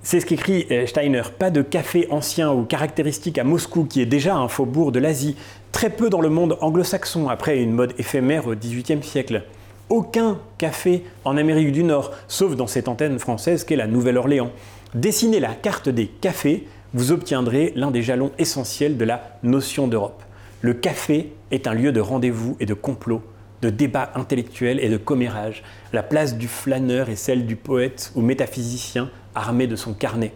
C'est 0.02 0.18
ce 0.18 0.26
qu'écrit 0.26 0.66
euh, 0.72 0.86
Steiner. 0.86 1.22
Pas 1.38 1.50
de 1.50 1.62
café 1.62 2.08
ancien 2.10 2.52
ou 2.52 2.64
caractéristique 2.64 3.38
à 3.38 3.44
Moscou, 3.44 3.84
qui 3.84 4.00
est 4.00 4.06
déjà 4.06 4.34
un 4.34 4.48
faubourg 4.48 4.90
de 4.90 4.98
l'Asie. 4.98 5.36
Très 5.70 5.90
peu 5.90 6.10
dans 6.10 6.20
le 6.20 6.28
monde 6.28 6.56
anglo-saxon, 6.60 7.28
après 7.28 7.58
une 7.58 7.72
mode 7.72 7.94
éphémère 7.98 8.48
au 8.48 8.54
XVIIIe 8.54 9.02
siècle. 9.04 9.42
Aucun 9.88 10.40
café 10.58 11.04
en 11.24 11.36
Amérique 11.36 11.70
du 11.70 11.84
Nord, 11.84 12.10
sauf 12.26 12.56
dans 12.56 12.66
cette 12.66 12.88
antenne 12.88 13.20
française 13.20 13.62
qu'est 13.62 13.76
la 13.76 13.86
Nouvelle-Orléans. 13.86 14.50
Dessinez 14.94 15.38
la 15.38 15.54
carte 15.54 15.88
des 15.88 16.08
cafés, 16.08 16.66
vous 16.92 17.12
obtiendrez 17.12 17.72
l'un 17.76 17.92
des 17.92 18.02
jalons 18.02 18.32
essentiels 18.36 18.96
de 18.96 19.04
la 19.04 19.38
notion 19.44 19.86
d'Europe. 19.86 20.24
Le 20.60 20.74
café 20.74 21.32
est 21.52 21.68
un 21.68 21.74
lieu 21.74 21.92
de 21.92 22.00
rendez-vous 22.00 22.56
et 22.58 22.66
de 22.66 22.74
complot, 22.74 23.22
de 23.62 23.70
débat 23.70 24.10
intellectuel 24.16 24.80
et 24.80 24.88
de 24.88 24.96
commérage. 24.96 25.62
La 25.92 26.02
place 26.02 26.36
du 26.36 26.48
flâneur 26.48 27.08
est 27.08 27.14
celle 27.14 27.46
du 27.46 27.54
poète 27.54 28.10
ou 28.16 28.22
métaphysicien 28.22 29.08
armé 29.36 29.68
de 29.68 29.76
son 29.76 29.94
carnet. 29.94 30.32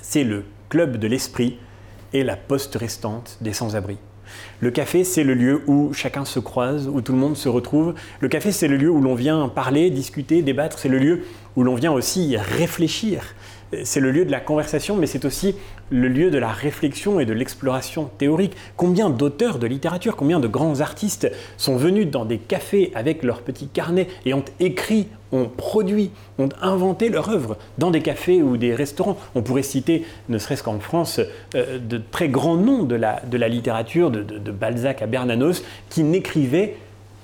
C'est 0.00 0.24
le 0.24 0.44
club 0.70 0.96
de 0.96 1.06
l'esprit 1.06 1.58
et 2.14 2.24
la 2.24 2.36
poste 2.36 2.76
restante 2.76 3.36
des 3.42 3.52
sans-abri. 3.52 3.98
Le 4.60 4.70
café, 4.70 5.04
c'est 5.04 5.24
le 5.24 5.34
lieu 5.34 5.62
où 5.66 5.92
chacun 5.92 6.24
se 6.24 6.38
croise, 6.38 6.88
où 6.88 7.00
tout 7.00 7.12
le 7.12 7.18
monde 7.18 7.36
se 7.36 7.48
retrouve. 7.48 7.94
Le 8.20 8.28
café, 8.28 8.52
c'est 8.52 8.68
le 8.68 8.76
lieu 8.76 8.90
où 8.90 9.00
l'on 9.00 9.14
vient 9.14 9.48
parler, 9.48 9.90
discuter, 9.90 10.42
débattre. 10.42 10.78
C'est 10.78 10.88
le 10.88 10.98
lieu 10.98 11.22
où 11.56 11.62
l'on 11.62 11.74
vient 11.74 11.92
aussi 11.92 12.36
réfléchir 12.36 13.34
c'est 13.84 14.00
le 14.00 14.10
lieu 14.10 14.24
de 14.24 14.30
la 14.30 14.40
conversation, 14.40 14.96
mais 14.96 15.06
c'est 15.06 15.24
aussi 15.24 15.56
le 15.90 16.08
lieu 16.08 16.30
de 16.30 16.38
la 16.38 16.48
réflexion 16.48 17.20
et 17.20 17.26
de 17.26 17.32
l'exploration 17.32 18.10
théorique. 18.18 18.52
Combien 18.76 19.10
d'auteurs 19.10 19.58
de 19.58 19.66
littérature, 19.66 20.16
combien 20.16 20.40
de 20.40 20.48
grands 20.48 20.80
artistes 20.80 21.30
sont 21.56 21.76
venus 21.76 22.08
dans 22.08 22.24
des 22.24 22.38
cafés 22.38 22.92
avec 22.94 23.22
leurs 23.22 23.42
petits 23.42 23.68
carnets 23.68 24.08
et 24.24 24.34
ont 24.34 24.44
écrit, 24.60 25.08
ont 25.36 25.48
produit, 25.48 26.10
ont 26.38 26.48
inventé 26.60 27.08
leur 27.08 27.28
œuvre 27.30 27.56
dans 27.78 27.90
des 27.90 28.00
cafés 28.00 28.42
ou 28.42 28.56
des 28.56 28.74
restaurants. 28.74 29.16
On 29.34 29.42
pourrait 29.42 29.62
citer, 29.62 30.04
ne 30.28 30.38
serait-ce 30.38 30.62
qu'en 30.62 30.80
France, 30.80 31.20
euh, 31.54 31.78
de 31.78 32.00
très 32.10 32.28
grands 32.28 32.56
noms 32.56 32.82
de 32.84 32.96
la, 32.96 33.48
littérature, 33.48 34.10
de, 34.10 34.22
de 34.22 34.50
Balzac 34.50 35.02
à 35.02 35.06
Bernanos, 35.06 35.62
qui 35.90 36.02
n'écrivaient 36.02 36.76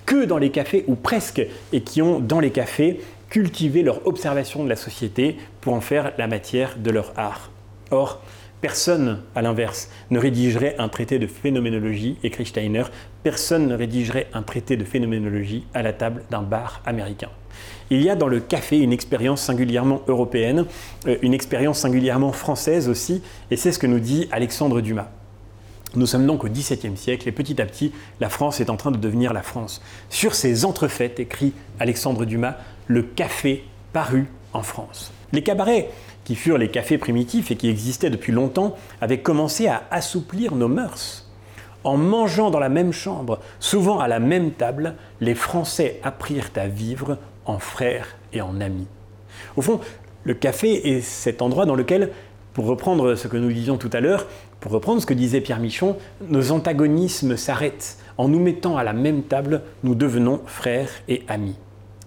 que 0.06 0.24
dans 0.24 0.38
les 0.38 0.50
cafés, 0.50 0.84
ou 0.88 0.94
presque, 0.94 1.42
et 1.72 1.80
qui 1.80 2.02
ont 2.02 2.20
dans 2.20 2.40
les 2.40 2.50
cafés 2.50 3.00
cultiver 3.32 3.82
leur 3.82 4.06
observation 4.06 4.62
de 4.62 4.68
la 4.68 4.76
société 4.76 5.38
pour 5.62 5.72
en 5.72 5.80
faire 5.80 6.12
la 6.18 6.26
matière 6.26 6.76
de 6.76 6.90
leur 6.90 7.14
art. 7.16 7.50
Or, 7.90 8.20
personne, 8.60 9.20
à 9.34 9.40
l'inverse, 9.40 9.90
ne 10.10 10.18
rédigerait 10.18 10.76
un 10.78 10.88
traité 10.88 11.18
de 11.18 11.26
phénoménologie, 11.26 12.18
écrit 12.22 12.44
Steiner, 12.44 12.84
personne 13.22 13.68
ne 13.68 13.74
rédigerait 13.74 14.28
un 14.34 14.42
traité 14.42 14.76
de 14.76 14.84
phénoménologie 14.84 15.64
à 15.72 15.82
la 15.82 15.94
table 15.94 16.24
d'un 16.30 16.42
bar 16.42 16.82
américain. 16.84 17.30
Il 17.90 18.02
y 18.02 18.10
a 18.10 18.16
dans 18.16 18.28
le 18.28 18.40
café 18.40 18.78
une 18.78 18.92
expérience 18.92 19.42
singulièrement 19.42 20.02
européenne, 20.08 20.66
euh, 21.06 21.16
une 21.22 21.34
expérience 21.34 21.80
singulièrement 21.80 22.32
française 22.32 22.88
aussi, 22.88 23.22
et 23.50 23.56
c'est 23.56 23.72
ce 23.72 23.78
que 23.78 23.86
nous 23.86 24.00
dit 24.00 24.28
Alexandre 24.32 24.80
Dumas. 24.80 25.10
Nous 25.94 26.06
sommes 26.06 26.26
donc 26.26 26.42
au 26.44 26.48
XVIIe 26.48 26.96
siècle 26.96 27.28
et 27.28 27.32
petit 27.32 27.60
à 27.60 27.66
petit, 27.66 27.92
la 28.18 28.30
France 28.30 28.60
est 28.60 28.70
en 28.70 28.76
train 28.76 28.92
de 28.92 28.96
devenir 28.96 29.34
la 29.34 29.42
France. 29.42 29.82
Sur 30.08 30.34
ces 30.34 30.64
entrefaites, 30.64 31.20
écrit 31.20 31.52
Alexandre 31.78 32.24
Dumas, 32.24 32.56
le 32.86 33.02
café 33.02 33.64
parut 33.92 34.28
en 34.54 34.62
France. 34.62 35.12
Les 35.32 35.42
cabarets, 35.42 35.90
qui 36.24 36.34
furent 36.34 36.58
les 36.58 36.70
cafés 36.70 36.98
primitifs 36.98 37.50
et 37.50 37.56
qui 37.56 37.68
existaient 37.68 38.10
depuis 38.10 38.32
longtemps, 38.32 38.74
avaient 39.00 39.20
commencé 39.20 39.66
à 39.66 39.82
assouplir 39.90 40.54
nos 40.54 40.68
mœurs. 40.68 41.28
En 41.84 41.96
mangeant 41.96 42.50
dans 42.50 42.60
la 42.60 42.68
même 42.68 42.92
chambre, 42.92 43.40
souvent 43.58 43.98
à 43.98 44.08
la 44.08 44.20
même 44.20 44.52
table, 44.52 44.94
les 45.20 45.34
Français 45.34 46.00
apprirent 46.04 46.50
à 46.56 46.68
vivre 46.68 47.18
en 47.46 47.58
frères 47.58 48.16
et 48.32 48.40
en 48.40 48.60
amis. 48.60 48.86
Au 49.56 49.62
fond, 49.62 49.80
le 50.24 50.34
café 50.34 50.96
est 50.96 51.00
cet 51.00 51.42
endroit 51.42 51.66
dans 51.66 51.74
lequel, 51.74 52.10
pour 52.54 52.66
reprendre 52.66 53.14
ce 53.14 53.28
que 53.28 53.36
nous 53.36 53.52
disions 53.52 53.76
tout 53.78 53.90
à 53.92 54.00
l'heure, 54.00 54.26
pour 54.60 54.72
reprendre 54.72 55.00
ce 55.00 55.06
que 55.06 55.14
disait 55.14 55.40
Pierre 55.40 55.58
Michon, 55.58 55.96
nos 56.28 56.52
antagonismes 56.52 57.36
s'arrêtent. 57.36 57.98
En 58.18 58.28
nous 58.28 58.38
mettant 58.38 58.76
à 58.76 58.84
la 58.84 58.92
même 58.92 59.22
table, 59.22 59.62
nous 59.82 59.94
devenons 59.94 60.40
frères 60.46 60.90
et 61.08 61.22
amis. 61.28 61.56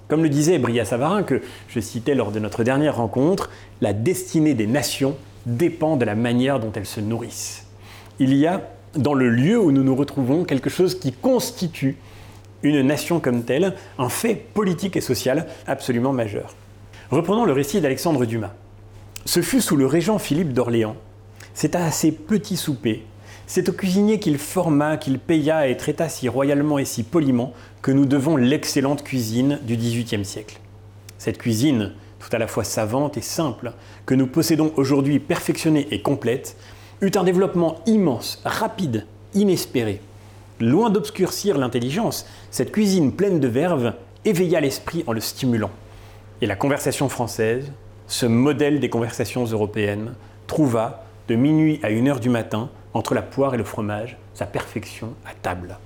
Comme 0.08 0.22
le 0.24 0.30
disait 0.30 0.60
Bria 0.60 0.86
Savarin, 0.86 1.24
que 1.24 1.42
je 1.68 1.80
citais 1.80 2.14
lors 2.14 2.32
de 2.32 2.40
notre 2.40 2.64
dernière 2.64 2.98
rencontre, 2.98 3.50
la 3.82 3.92
destinée 3.92 4.54
des 4.54 4.68
nations 4.68 5.18
dépend 5.46 5.98
de 5.98 6.06
la 6.06 6.16
manière 6.16 6.60
dont 6.60 6.72
elles 6.74 6.86
se 6.86 7.02
nourrissent. 7.02 7.66
Il 8.20 8.34
y 8.36 8.46
a 8.46 8.62
dans 8.96 9.14
le 9.14 9.30
lieu 9.30 9.60
où 9.60 9.72
nous 9.72 9.84
nous 9.84 9.96
retrouvons 9.96 10.46
quelque 10.46 10.70
chose 10.70 10.98
qui 10.98 11.12
constitue 11.12 11.98
une 12.64 12.82
nation 12.82 13.20
comme 13.20 13.44
telle, 13.44 13.74
un 13.98 14.10
fait 14.10 14.36
politique 14.36 14.96
et 14.96 15.02
social 15.02 15.48
absolument 15.68 16.14
majeur. 16.14 16.56
Reprenons 17.12 17.46
le 17.46 17.54
récit 17.54 17.82
d'Alexandre 17.82 18.26
Dumas. 18.26 18.54
Ce 19.26 19.42
fut 19.42 19.62
sous 19.62 19.76
le 19.76 19.86
régent 19.86 20.18
Philippe 20.18 20.54
d'Orléans. 20.54 20.96
C'est 21.54 21.76
à 21.76 21.90
ses 21.92 22.12
petits 22.12 22.58
soupers, 22.58 23.04
c'est 23.48 23.70
au 23.70 23.74
cuisinier 23.74 24.20
qu'il 24.20 24.38
forma, 24.38 24.98
qu'il 24.98 25.20
paya 25.20 25.68
et 25.68 25.78
traita 25.78 26.10
si 26.10 26.28
royalement 26.28 26.80
et 26.80 26.86
si 26.86 27.04
poliment 27.04 27.54
que 27.82 27.92
nous 27.92 28.06
devons 28.06 28.38
l'excellente 28.38 29.04
cuisine 29.04 29.60
du 29.64 29.78
XVIIIe 29.78 30.26
siècle. 30.26 30.60
Cette 31.18 31.38
cuisine, 31.38 31.94
tout 32.20 32.30
à 32.32 32.40
la 32.40 32.48
fois 32.48 32.64
savante 32.64 33.18
et 33.18 33.22
simple, 33.22 33.74
que 34.06 34.16
nous 34.16 34.28
possédons 34.28 34.74
aujourd'hui 34.78 35.20
perfectionnée 35.20 35.88
et 35.92 36.02
complète, 36.02 36.58
eut 37.02 37.12
un 37.16 37.24
développement 37.24 37.82
immense, 37.86 38.42
rapide, 38.46 39.06
inespéré. 39.36 40.02
Loin 40.60 40.90
d'obscurcir 40.90 41.58
l'intelligence, 41.58 42.26
cette 42.50 42.72
cuisine 42.72 43.12
pleine 43.12 43.40
de 43.40 43.48
verve 43.48 43.94
éveilla 44.24 44.62
l'esprit 44.62 45.04
en 45.06 45.12
le 45.12 45.20
stimulant. 45.20 45.72
Et 46.42 46.46
la 46.46 46.56
conversation 46.56 47.10
française, 47.10 47.72
ce 48.08 48.26
modèle 48.26 48.80
des 48.80 48.90
conversations 48.90 49.44
européennes, 49.44 50.14
trouva, 50.48 51.06
de 51.28 51.36
minuit 51.36 51.80
à 51.84 51.90
une 51.90 52.08
heure 52.08 52.20
du 52.20 52.30
matin, 52.30 52.70
entre 52.94 53.16
la 53.16 53.22
poire 53.22 53.54
et 53.54 53.58
le 53.58 53.64
fromage, 53.64 54.18
sa 54.34 54.46
perfection 54.46 55.14
à 55.26 55.34
table. 55.34 55.78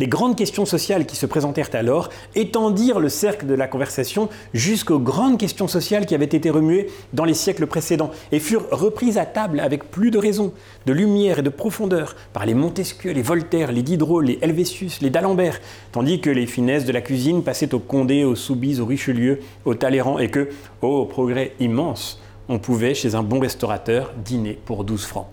Les 0.00 0.06
grandes 0.06 0.36
questions 0.36 0.66
sociales 0.66 1.06
qui 1.06 1.16
se 1.16 1.26
présentèrent 1.26 1.70
alors 1.74 2.10
étendirent 2.34 3.00
le 3.00 3.08
cercle 3.08 3.46
de 3.46 3.54
la 3.54 3.66
conversation 3.66 4.28
jusqu'aux 4.52 4.98
grandes 4.98 5.38
questions 5.38 5.68
sociales 5.68 6.06
qui 6.06 6.14
avaient 6.14 6.24
été 6.24 6.50
remuées 6.50 6.88
dans 7.12 7.24
les 7.24 7.34
siècles 7.34 7.66
précédents 7.66 8.10
et 8.32 8.40
furent 8.40 8.66
reprises 8.70 9.18
à 9.18 9.26
table 9.26 9.60
avec 9.60 9.90
plus 9.90 10.10
de 10.10 10.18
raison, 10.18 10.52
de 10.86 10.92
lumière 10.92 11.38
et 11.38 11.42
de 11.42 11.50
profondeur 11.50 12.16
par 12.32 12.46
les 12.46 12.54
Montesquieu, 12.54 13.12
les 13.12 13.22
Voltaire, 13.22 13.72
les 13.72 13.82
Diderot, 13.82 14.20
les 14.20 14.38
Helvétius, 14.42 15.00
les 15.00 15.10
d'Alembert, 15.10 15.60
tandis 15.92 16.20
que 16.20 16.30
les 16.30 16.46
finesses 16.46 16.84
de 16.84 16.92
la 16.92 17.00
cuisine 17.00 17.42
passaient 17.42 17.74
au 17.74 17.78
Condé, 17.78 18.24
au 18.24 18.34
Soubise, 18.34 18.80
au 18.80 18.86
Richelieu, 18.86 19.40
au 19.64 19.74
Talleyrand 19.74 20.18
et 20.18 20.30
que, 20.30 20.48
ô 20.82 21.04
progrès 21.06 21.52
immense, 21.60 22.20
on 22.48 22.58
pouvait, 22.58 22.94
chez 22.94 23.14
un 23.14 23.22
bon 23.22 23.40
restaurateur, 23.40 24.12
dîner 24.24 24.58
pour 24.64 24.84
12 24.84 25.04
francs. 25.04 25.28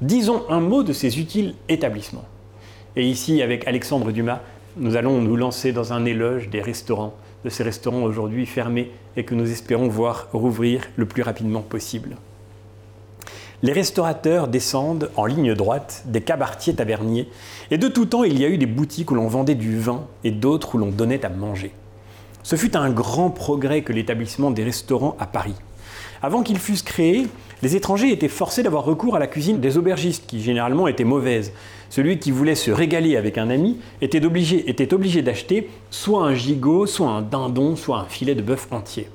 Disons 0.00 0.42
un 0.48 0.60
mot 0.60 0.82
de 0.82 0.92
ces 0.92 1.18
utiles 1.20 1.54
établissements. 1.68 2.24
Et 2.98 3.06
ici, 3.06 3.42
avec 3.42 3.66
Alexandre 3.68 4.10
Dumas, 4.10 4.40
nous 4.76 4.96
allons 4.96 5.22
nous 5.22 5.36
lancer 5.36 5.70
dans 5.70 5.92
un 5.92 6.04
éloge 6.04 6.48
des 6.48 6.60
restaurants, 6.60 7.14
de 7.44 7.48
ces 7.48 7.62
restaurants 7.62 8.02
aujourd'hui 8.02 8.44
fermés 8.44 8.90
et 9.16 9.22
que 9.22 9.36
nous 9.36 9.48
espérons 9.48 9.86
voir 9.86 10.26
rouvrir 10.32 10.82
le 10.96 11.06
plus 11.06 11.22
rapidement 11.22 11.62
possible. 11.62 12.16
Les 13.62 13.72
restaurateurs 13.72 14.48
descendent 14.48 15.12
en 15.14 15.26
ligne 15.26 15.54
droite 15.54 16.02
des 16.06 16.22
cabaretiers 16.22 16.74
taverniers, 16.74 17.28
et 17.70 17.78
de 17.78 17.86
tout 17.86 18.06
temps 18.06 18.24
il 18.24 18.36
y 18.40 18.44
a 18.44 18.48
eu 18.48 18.58
des 18.58 18.66
boutiques 18.66 19.12
où 19.12 19.14
l'on 19.14 19.28
vendait 19.28 19.54
du 19.54 19.78
vin 19.78 20.04
et 20.24 20.32
d'autres 20.32 20.74
où 20.74 20.78
l'on 20.78 20.90
donnait 20.90 21.24
à 21.24 21.28
manger. 21.28 21.70
Ce 22.42 22.56
fut 22.56 22.76
un 22.76 22.90
grand 22.90 23.30
progrès 23.30 23.82
que 23.82 23.92
l'établissement 23.92 24.50
des 24.50 24.64
restaurants 24.64 25.16
à 25.20 25.26
Paris. 25.26 25.54
Avant 26.22 26.42
qu'ils 26.42 26.58
fussent 26.58 26.82
créés, 26.82 27.26
les 27.62 27.76
étrangers 27.76 28.12
étaient 28.12 28.28
forcés 28.28 28.62
d'avoir 28.62 28.84
recours 28.84 29.16
à 29.16 29.18
la 29.18 29.26
cuisine 29.26 29.60
des 29.60 29.78
aubergistes, 29.78 30.24
qui 30.26 30.40
généralement 30.40 30.88
était 30.88 31.04
mauvaise. 31.04 31.52
Celui 31.90 32.18
qui 32.18 32.30
voulait 32.30 32.54
se 32.54 32.70
régaler 32.70 33.16
avec 33.16 33.38
un 33.38 33.50
ami 33.50 33.78
était 34.00 34.24
obligé, 34.24 35.22
d'acheter 35.22 35.68
soit 35.90 36.24
un 36.24 36.34
gigot, 36.34 36.86
soit 36.86 37.08
un 37.08 37.22
dindon, 37.22 37.76
soit 37.76 37.98
un 37.98 38.04
filet 38.04 38.34
de 38.34 38.42
bœuf 38.42 38.68
entier. 38.70 39.08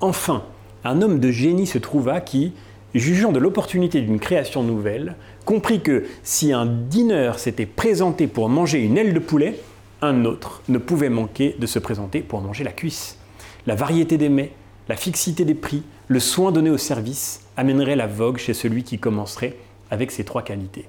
Enfin, 0.00 0.44
un 0.84 1.02
homme 1.02 1.20
de 1.20 1.30
génie 1.30 1.66
se 1.66 1.78
trouva 1.78 2.20
qui, 2.20 2.52
jugeant 2.94 3.32
de 3.32 3.38
l'opportunité 3.38 4.00
d'une 4.00 4.18
création 4.18 4.62
nouvelle, 4.62 5.16
comprit 5.44 5.80
que 5.80 6.04
si 6.22 6.52
un 6.52 6.66
dîner 6.66 7.32
s'était 7.36 7.66
présenté 7.66 8.26
pour 8.26 8.48
manger 8.48 8.78
une 8.80 8.96
aile 8.96 9.14
de 9.14 9.18
poulet, 9.18 9.56
un 10.02 10.24
autre 10.24 10.62
ne 10.68 10.78
pouvait 10.78 11.10
manquer 11.10 11.54
de 11.58 11.66
se 11.66 11.78
présenter 11.78 12.20
pour 12.20 12.40
manger 12.40 12.64
la 12.64 12.72
cuisse. 12.72 13.18
La 13.66 13.74
variété 13.74 14.16
des 14.16 14.30
mets, 14.30 14.52
la 14.90 14.96
fixité 14.96 15.44
des 15.44 15.54
prix, 15.54 15.84
le 16.08 16.18
soin 16.18 16.50
donné 16.50 16.68
au 16.68 16.76
service 16.76 17.42
amènerait 17.56 17.94
la 17.94 18.08
vogue 18.08 18.38
chez 18.38 18.54
celui 18.54 18.82
qui 18.82 18.98
commencerait 18.98 19.54
avec 19.88 20.10
ces 20.10 20.24
trois 20.24 20.42
qualités. 20.42 20.88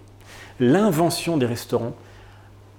L'invention 0.60 1.38
des 1.38 1.46
restaurants, 1.46 1.94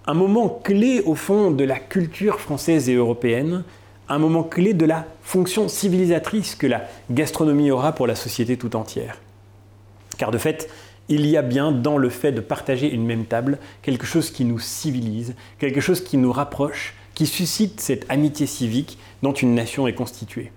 un 0.09 0.15
moment 0.15 0.49
clé 0.49 1.01
au 1.03 1.15
fond 1.15 1.53
de 1.53 1.63
la 1.63 1.79
culture 1.79 2.41
française 2.41 2.89
et 2.89 2.95
européenne, 2.95 3.63
un 4.09 4.19
moment 4.19 4.43
clé 4.43 4.75
de 4.75 4.85
la 4.85 5.07
fonction 5.23 5.69
civilisatrice 5.69 6.57
que 6.57 6.67
la 6.67 6.89
gastronomie 7.09 7.71
aura 7.71 7.93
pour 7.93 8.09
la 8.09 8.17
société 8.17 8.57
tout 8.57 8.75
entière. 8.75 9.21
Car 10.19 10.33
de 10.33 10.39
fait, 10.39 10.69
il 11.09 11.25
y 11.29 11.37
a 11.37 11.43
bien 11.43 11.71
dans 11.71 11.99
le 11.99 12.09
fait 12.09 12.33
de 12.33 12.41
partager 12.41 12.93
une 12.93 13.07
même 13.07 13.27
table 13.27 13.61
quelque 13.83 14.07
chose 14.07 14.33
qui 14.33 14.45
nous 14.45 14.59
civilise, 14.59 15.37
quelque 15.61 15.81
chose 15.81 16.03
qui 16.03 16.17
nous 16.17 16.33
rapproche, 16.33 16.95
qui 17.15 17.27
suscite 17.27 17.81
cette 17.81 18.07
amitié 18.09 18.49
civique 18.49 18.99
dont 19.23 19.33
une 19.33 19.55
nation 19.55 19.87
est 19.87 19.95
constituée. 19.95 20.51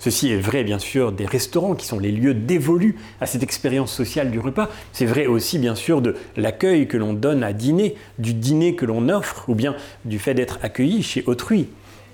Ceci 0.00 0.32
est 0.32 0.40
vrai 0.40 0.64
bien 0.64 0.78
sûr 0.78 1.12
des 1.12 1.26
restaurants 1.26 1.74
qui 1.74 1.84
sont 1.84 1.98
les 1.98 2.10
lieux 2.10 2.32
dévolus 2.32 2.96
à 3.20 3.26
cette 3.26 3.42
expérience 3.42 3.92
sociale 3.92 4.30
du 4.30 4.40
repas. 4.40 4.70
C'est 4.94 5.04
vrai 5.04 5.26
aussi 5.26 5.58
bien 5.58 5.74
sûr 5.74 6.00
de 6.00 6.16
l'accueil 6.38 6.88
que 6.88 6.96
l'on 6.96 7.12
donne 7.12 7.44
à 7.44 7.52
dîner, 7.52 7.96
du 8.18 8.32
dîner 8.32 8.74
que 8.74 8.86
l'on 8.86 9.10
offre 9.10 9.44
ou 9.48 9.54
bien 9.54 9.76
du 10.06 10.18
fait 10.18 10.32
d'être 10.32 10.58
accueilli 10.62 11.02
chez 11.02 11.22
autrui. 11.26 11.68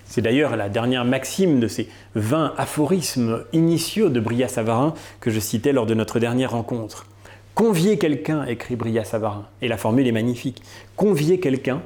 C'est 0.05 0.21
d'ailleurs 0.21 0.57
la 0.57 0.69
dernière 0.69 1.05
maxime 1.05 1.61
de 1.61 1.69
ces 1.69 1.89
20 2.17 2.55
aphorismes 2.59 3.45
initiaux 3.53 4.09
de 4.09 4.19
Bria 4.19 4.49
Savarin 4.49 4.93
que 5.21 5.31
je 5.31 5.39
citais 5.39 5.73
lors 5.73 5.87
de 5.87 5.95
notre 5.95 6.19
dernière 6.19 6.51
rencontre. 6.51 7.07
Convier 7.55 7.99
quelqu'un, 7.99 8.45
écrit 8.47 8.75
Bria 8.75 9.05
Savarin, 9.05 9.47
et 9.63 9.69
la 9.69 9.77
formule 9.77 10.09
est 10.09 10.13
magnifique. 10.13 10.61
Convier 10.97 11.39
quelqu'un, 11.39 11.83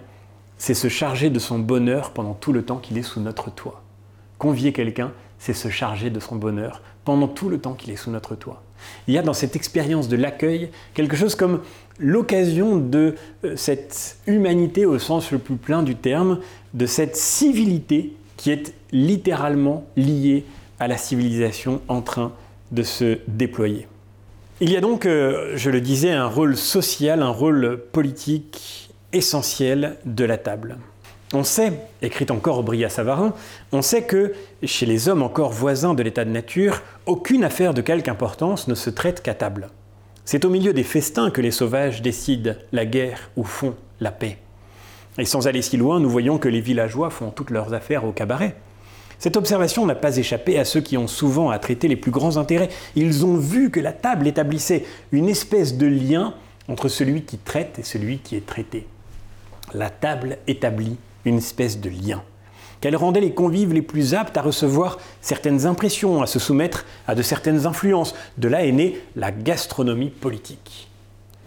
c'est 0.57 0.75
se 0.75 0.89
charger 0.89 1.29
de 1.29 1.39
son 1.39 1.59
bonheur 1.59 2.13
pendant 2.13 2.33
tout 2.35 2.55
le 2.55 2.63
temps 2.63 2.79
qu'il 2.79 2.97
est 2.97 3.03
sous 3.03 3.21
notre 3.21 3.51
toit. 3.51 3.83
Convier 4.39 4.73
quelqu'un, 4.73 5.13
c'est 5.41 5.55
se 5.55 5.69
charger 5.69 6.11
de 6.11 6.21
son 6.21 6.37
bonheur 6.37 6.83
pendant 7.05 7.27
tout 7.27 7.49
le 7.49 7.59
temps 7.59 7.73
qu'il 7.75 7.91
est 7.91 7.97
sous 7.97 8.11
notre 8.11 8.37
toit. 8.37 8.63
Il 9.09 9.15
y 9.15 9.19
a 9.19 9.23
dans 9.23 9.33
cette 9.33 9.57
expérience 9.57 10.09
de 10.09 10.17
l'accueil 10.17 10.71
quelque 10.95 11.17
chose 11.17 11.35
comme 11.35 11.63
l'occasion 11.99 12.77
de 12.77 13.17
euh, 13.45 13.57
cette 13.57 14.19
humanité 14.27 14.87
au 14.87 14.99
sens 14.99 15.33
le 15.33 15.39
plus 15.39 15.57
plein 15.57 15.83
du 15.83 15.97
terme, 15.97 16.39
de 16.75 16.87
cette 16.87 17.17
civilité 17.17 18.13
qui 18.37 18.51
est 18.51 18.73
littéralement 18.93 19.85
liée 19.97 20.45
à 20.79 20.89
la 20.89 20.97
civilisation 20.97 21.83
en 21.89 22.01
train 22.01 22.33
de 22.71 22.83
se 22.83 23.19
déployer. 23.29 23.87
Il 24.61 24.71
y 24.71 24.77
a 24.77 24.81
donc, 24.81 25.07
euh, 25.07 25.53
je 25.57 25.71
le 25.71 25.81
disais, 25.81 26.11
un 26.11 26.27
rôle 26.27 26.57
social, 26.57 27.23
un 27.23 27.31
rôle 27.31 27.83
politique 27.93 28.91
essentiel 29.13 29.97
de 30.05 30.25
la 30.25 30.39
table. 30.39 30.79
On 31.33 31.45
sait, 31.45 31.73
écrit 32.03 32.27
encore 32.31 32.65
Bria 32.65 32.89
Savarin, 32.89 33.35
on 33.71 33.83
sait 33.83 34.03
que 34.03 34.33
chez 34.65 34.85
les 34.85 35.09
hommes 35.09 35.23
encore 35.23 35.53
voisins 35.53 35.95
de 35.95 36.03
l'état 36.03 36.25
de 36.25 36.31
nature, 36.31 36.83
aucune 37.07 37.45
affaire 37.45 37.73
de 37.73 37.83
quelque 37.83 38.09
importance 38.09 38.67
ne 38.67 38.75
se 38.75 38.91
traite 38.91 39.23
qu'à 39.23 39.35
table. 39.35 39.69
C'est 40.25 40.45
au 40.45 40.51
milieu 40.51 40.73
des 40.73 40.83
festins 40.83 41.31
que 41.31 41.41
les 41.41 41.53
sauvages 41.53 42.03
décident 42.03 42.55
la 42.73 42.85
guerre 42.85 43.31
ou 43.37 43.45
font 43.45 43.77
la 44.01 44.11
paix. 44.11 44.39
Et 45.19 45.25
sans 45.25 45.47
aller 45.47 45.63
si 45.63 45.77
loin, 45.77 46.01
nous 46.01 46.11
voyons 46.11 46.39
que 46.39 46.49
les 46.49 46.61
villageois 46.61 47.11
font 47.11 47.31
toutes 47.31 47.51
leurs 47.51 47.75
affaires 47.75 48.05
au 48.05 48.13
cabaret. 48.13 48.57
Cette 49.21 49.37
observation 49.37 49.87
n'a 49.87 49.95
pas 49.95 50.17
échappé 50.17 50.59
à 50.59 50.65
ceux 50.65 50.81
qui 50.81 50.97
ont 50.97 51.07
souvent 51.07 51.51
à 51.51 51.61
traiter 51.61 51.87
les 51.87 51.97
plus 51.97 52.11
grands 52.11 52.39
intérêts. 52.39 52.71
Ils 52.97 53.25
ont 53.25 53.37
vu 53.37 53.71
que 53.71 53.79
la 53.79 53.93
table 53.93 54.27
établissait 54.27 54.85
une 55.13 55.29
espèce 55.29 55.77
de 55.77 55.87
lien 55.87 56.35
entre 56.67 56.89
celui 56.89 57.23
qui 57.23 57.39
traite 57.39 57.79
et 57.79 57.85
celui 57.85 58.19
qui 58.19 58.35
est 58.35 58.47
traité. 58.47 58.87
La 59.75 59.91
table 59.91 60.39
établit 60.49 60.97
une 61.25 61.39
espèce 61.39 61.81
de 61.81 61.91
lien, 61.91 62.23
qu'elle 62.81 62.97
rendait 62.97 63.21
les 63.21 63.35
convives 63.35 63.73
les 63.73 63.83
plus 63.83 64.15
aptes 64.15 64.37
à 64.37 64.43
recevoir 64.43 64.99
certaines 65.21 65.67
impressions, 65.67 66.23
à 66.23 66.27
se 66.27 66.39
soumettre 66.39 66.87
à 67.07 67.15
de 67.15 67.23
certaines 67.23 67.67
influences. 67.67 68.15
De 68.39 68.49
là 68.49 68.65
est 68.65 68.73
née 68.73 69.01
la 69.17 69.31
gastronomie 69.33 70.11
politique. 70.11 70.89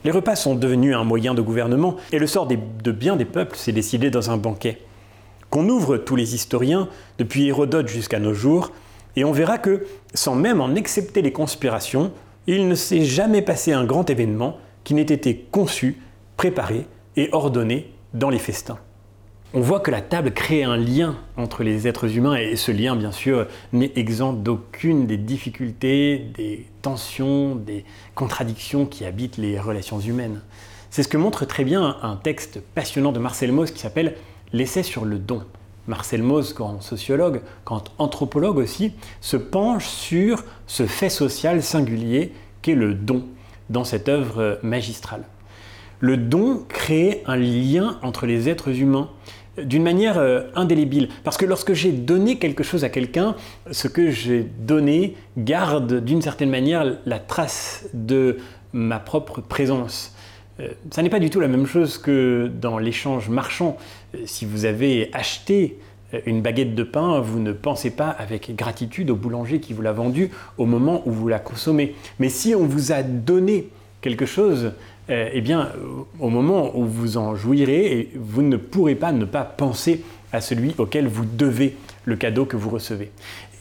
Les 0.03 0.11
repas 0.11 0.35
sont 0.35 0.55
devenus 0.55 0.95
un 0.95 1.03
moyen 1.03 1.33
de 1.33 1.41
gouvernement 1.41 1.95
et 2.11 2.19
le 2.19 2.27
sort 2.27 2.45
de 2.47 2.91
bien 2.91 3.15
des 3.15 3.25
peuples 3.25 3.55
s'est 3.57 3.71
décidé 3.71 4.11
dans 4.11 4.31
un 4.31 4.37
banquet. 4.37 4.79
Qu'on 5.49 5.69
ouvre 5.69 5.97
tous 5.97 6.15
les 6.15 6.35
historiens, 6.35 6.89
depuis 7.17 7.47
Hérodote 7.47 7.87
jusqu'à 7.87 8.19
nos 8.19 8.33
jours, 8.33 8.71
et 9.15 9.23
on 9.23 9.31
verra 9.31 9.59
que, 9.59 9.85
sans 10.13 10.35
même 10.35 10.61
en 10.61 10.75
accepter 10.75 11.21
les 11.21 11.31
conspirations, 11.31 12.11
il 12.47 12.67
ne 12.67 12.75
s'est 12.75 13.05
jamais 13.05 13.41
passé 13.41 13.71
un 13.71 13.85
grand 13.85 14.09
événement 14.09 14.57
qui 14.83 14.93
n'ait 14.93 15.03
été 15.03 15.47
conçu, 15.51 16.01
préparé 16.35 16.87
et 17.15 17.29
ordonné 17.31 17.93
dans 18.13 18.29
les 18.29 18.39
festins 18.39 18.79
on 19.53 19.61
voit 19.61 19.79
que 19.79 19.91
la 19.91 20.01
table 20.01 20.31
crée 20.31 20.63
un 20.63 20.77
lien 20.77 21.15
entre 21.37 21.63
les 21.63 21.87
êtres 21.87 22.17
humains 22.17 22.35
et 22.35 22.55
ce 22.55 22.71
lien, 22.71 22.95
bien 22.95 23.11
sûr, 23.11 23.47
n'est 23.71 23.91
exempt 23.95 24.33
d'aucune 24.33 25.05
des 25.05 25.17
difficultés, 25.17 26.17
des 26.35 26.65
tensions, 26.81 27.55
des 27.55 27.85
contradictions 28.15 28.87
qui 28.87 29.05
habitent 29.05 29.37
les 29.37 29.59
relations 29.59 29.99
humaines. 29.99 30.41
C'est 30.89 31.03
ce 31.03 31.07
que 31.07 31.17
montre 31.17 31.45
très 31.45 31.63
bien 31.65 31.97
un 32.01 32.15
texte 32.15 32.61
passionnant 32.73 33.11
de 33.11 33.19
Marcel 33.19 33.51
Mauss 33.51 33.69
qui 33.69 33.79
s'appelle 33.79 34.15
L'essai 34.53 34.81
sur 34.81 35.05
le 35.05 35.19
don. 35.19 35.43
Marcel 35.87 36.23
Mauss, 36.23 36.55
grand 36.55 36.81
sociologue, 36.81 37.41
grand 37.65 37.83
anthropologue 37.99 38.57
aussi, 38.57 38.93
se 39.21 39.37
penche 39.37 39.85
sur 39.85 40.43
ce 40.65 40.87
fait 40.87 41.09
social 41.09 41.61
singulier 41.61 42.31
qu'est 42.63 42.75
le 42.75 42.95
don 42.95 43.25
dans 43.69 43.83
cette 43.83 44.09
œuvre 44.09 44.59
magistrale. 44.63 45.25
Le 45.99 46.17
don 46.17 46.65
crée 46.67 47.23
un 47.27 47.37
lien 47.37 47.97
entre 48.01 48.25
les 48.25 48.49
êtres 48.49 48.81
humains 48.81 49.09
d'une 49.57 49.83
manière 49.83 50.17
euh, 50.17 50.43
indélébile. 50.55 51.09
Parce 51.23 51.37
que 51.37 51.45
lorsque 51.45 51.73
j'ai 51.73 51.91
donné 51.91 52.37
quelque 52.37 52.63
chose 52.63 52.83
à 52.83 52.89
quelqu'un, 52.89 53.35
ce 53.71 53.87
que 53.87 54.09
j'ai 54.09 54.43
donné 54.59 55.15
garde 55.37 56.03
d'une 56.03 56.21
certaine 56.21 56.49
manière 56.49 56.97
la 57.05 57.19
trace 57.19 57.87
de 57.93 58.37
ma 58.73 58.99
propre 58.99 59.41
présence. 59.41 60.15
Euh, 60.59 60.69
ça 60.91 61.01
n'est 61.01 61.09
pas 61.09 61.19
du 61.19 61.29
tout 61.29 61.39
la 61.39 61.47
même 61.47 61.67
chose 61.67 61.97
que 61.97 62.51
dans 62.61 62.77
l'échange 62.77 63.29
marchand. 63.29 63.77
Euh, 64.15 64.19
si 64.25 64.45
vous 64.45 64.65
avez 64.65 65.09
acheté 65.13 65.77
une 66.27 66.43
baguette 66.43 66.75
de 66.75 66.83
pain, 66.83 67.19
vous 67.21 67.39
ne 67.39 67.51
pensez 67.51 67.89
pas 67.89 68.09
avec 68.09 68.55
gratitude 68.55 69.09
au 69.09 69.15
boulanger 69.15 69.59
qui 69.59 69.73
vous 69.73 69.81
l'a 69.81 69.93
vendue 69.93 70.29
au 70.59 70.67
moment 70.67 71.01
où 71.07 71.11
vous 71.11 71.27
la 71.27 71.39
consommez. 71.39 71.95
Mais 72.19 72.29
si 72.29 72.53
on 72.53 72.65
vous 72.65 72.91
a 72.91 73.01
donné 73.01 73.69
quelque 74.01 74.27
chose, 74.27 74.73
euh, 75.09 75.29
eh 75.33 75.41
bien, 75.41 75.69
au 76.19 76.29
moment 76.29 76.77
où 76.77 76.85
vous 76.85 77.17
en 77.17 77.35
jouirez, 77.35 78.09
vous 78.15 78.41
ne 78.41 78.57
pourrez 78.57 78.95
pas 78.95 79.11
ne 79.11 79.25
pas 79.25 79.43
penser 79.43 80.01
à 80.31 80.41
celui 80.41 80.73
auquel 80.77 81.07
vous 81.07 81.25
devez 81.25 81.75
le 82.05 82.15
cadeau 82.15 82.45
que 82.45 82.57
vous 82.57 82.69
recevez. 82.69 83.11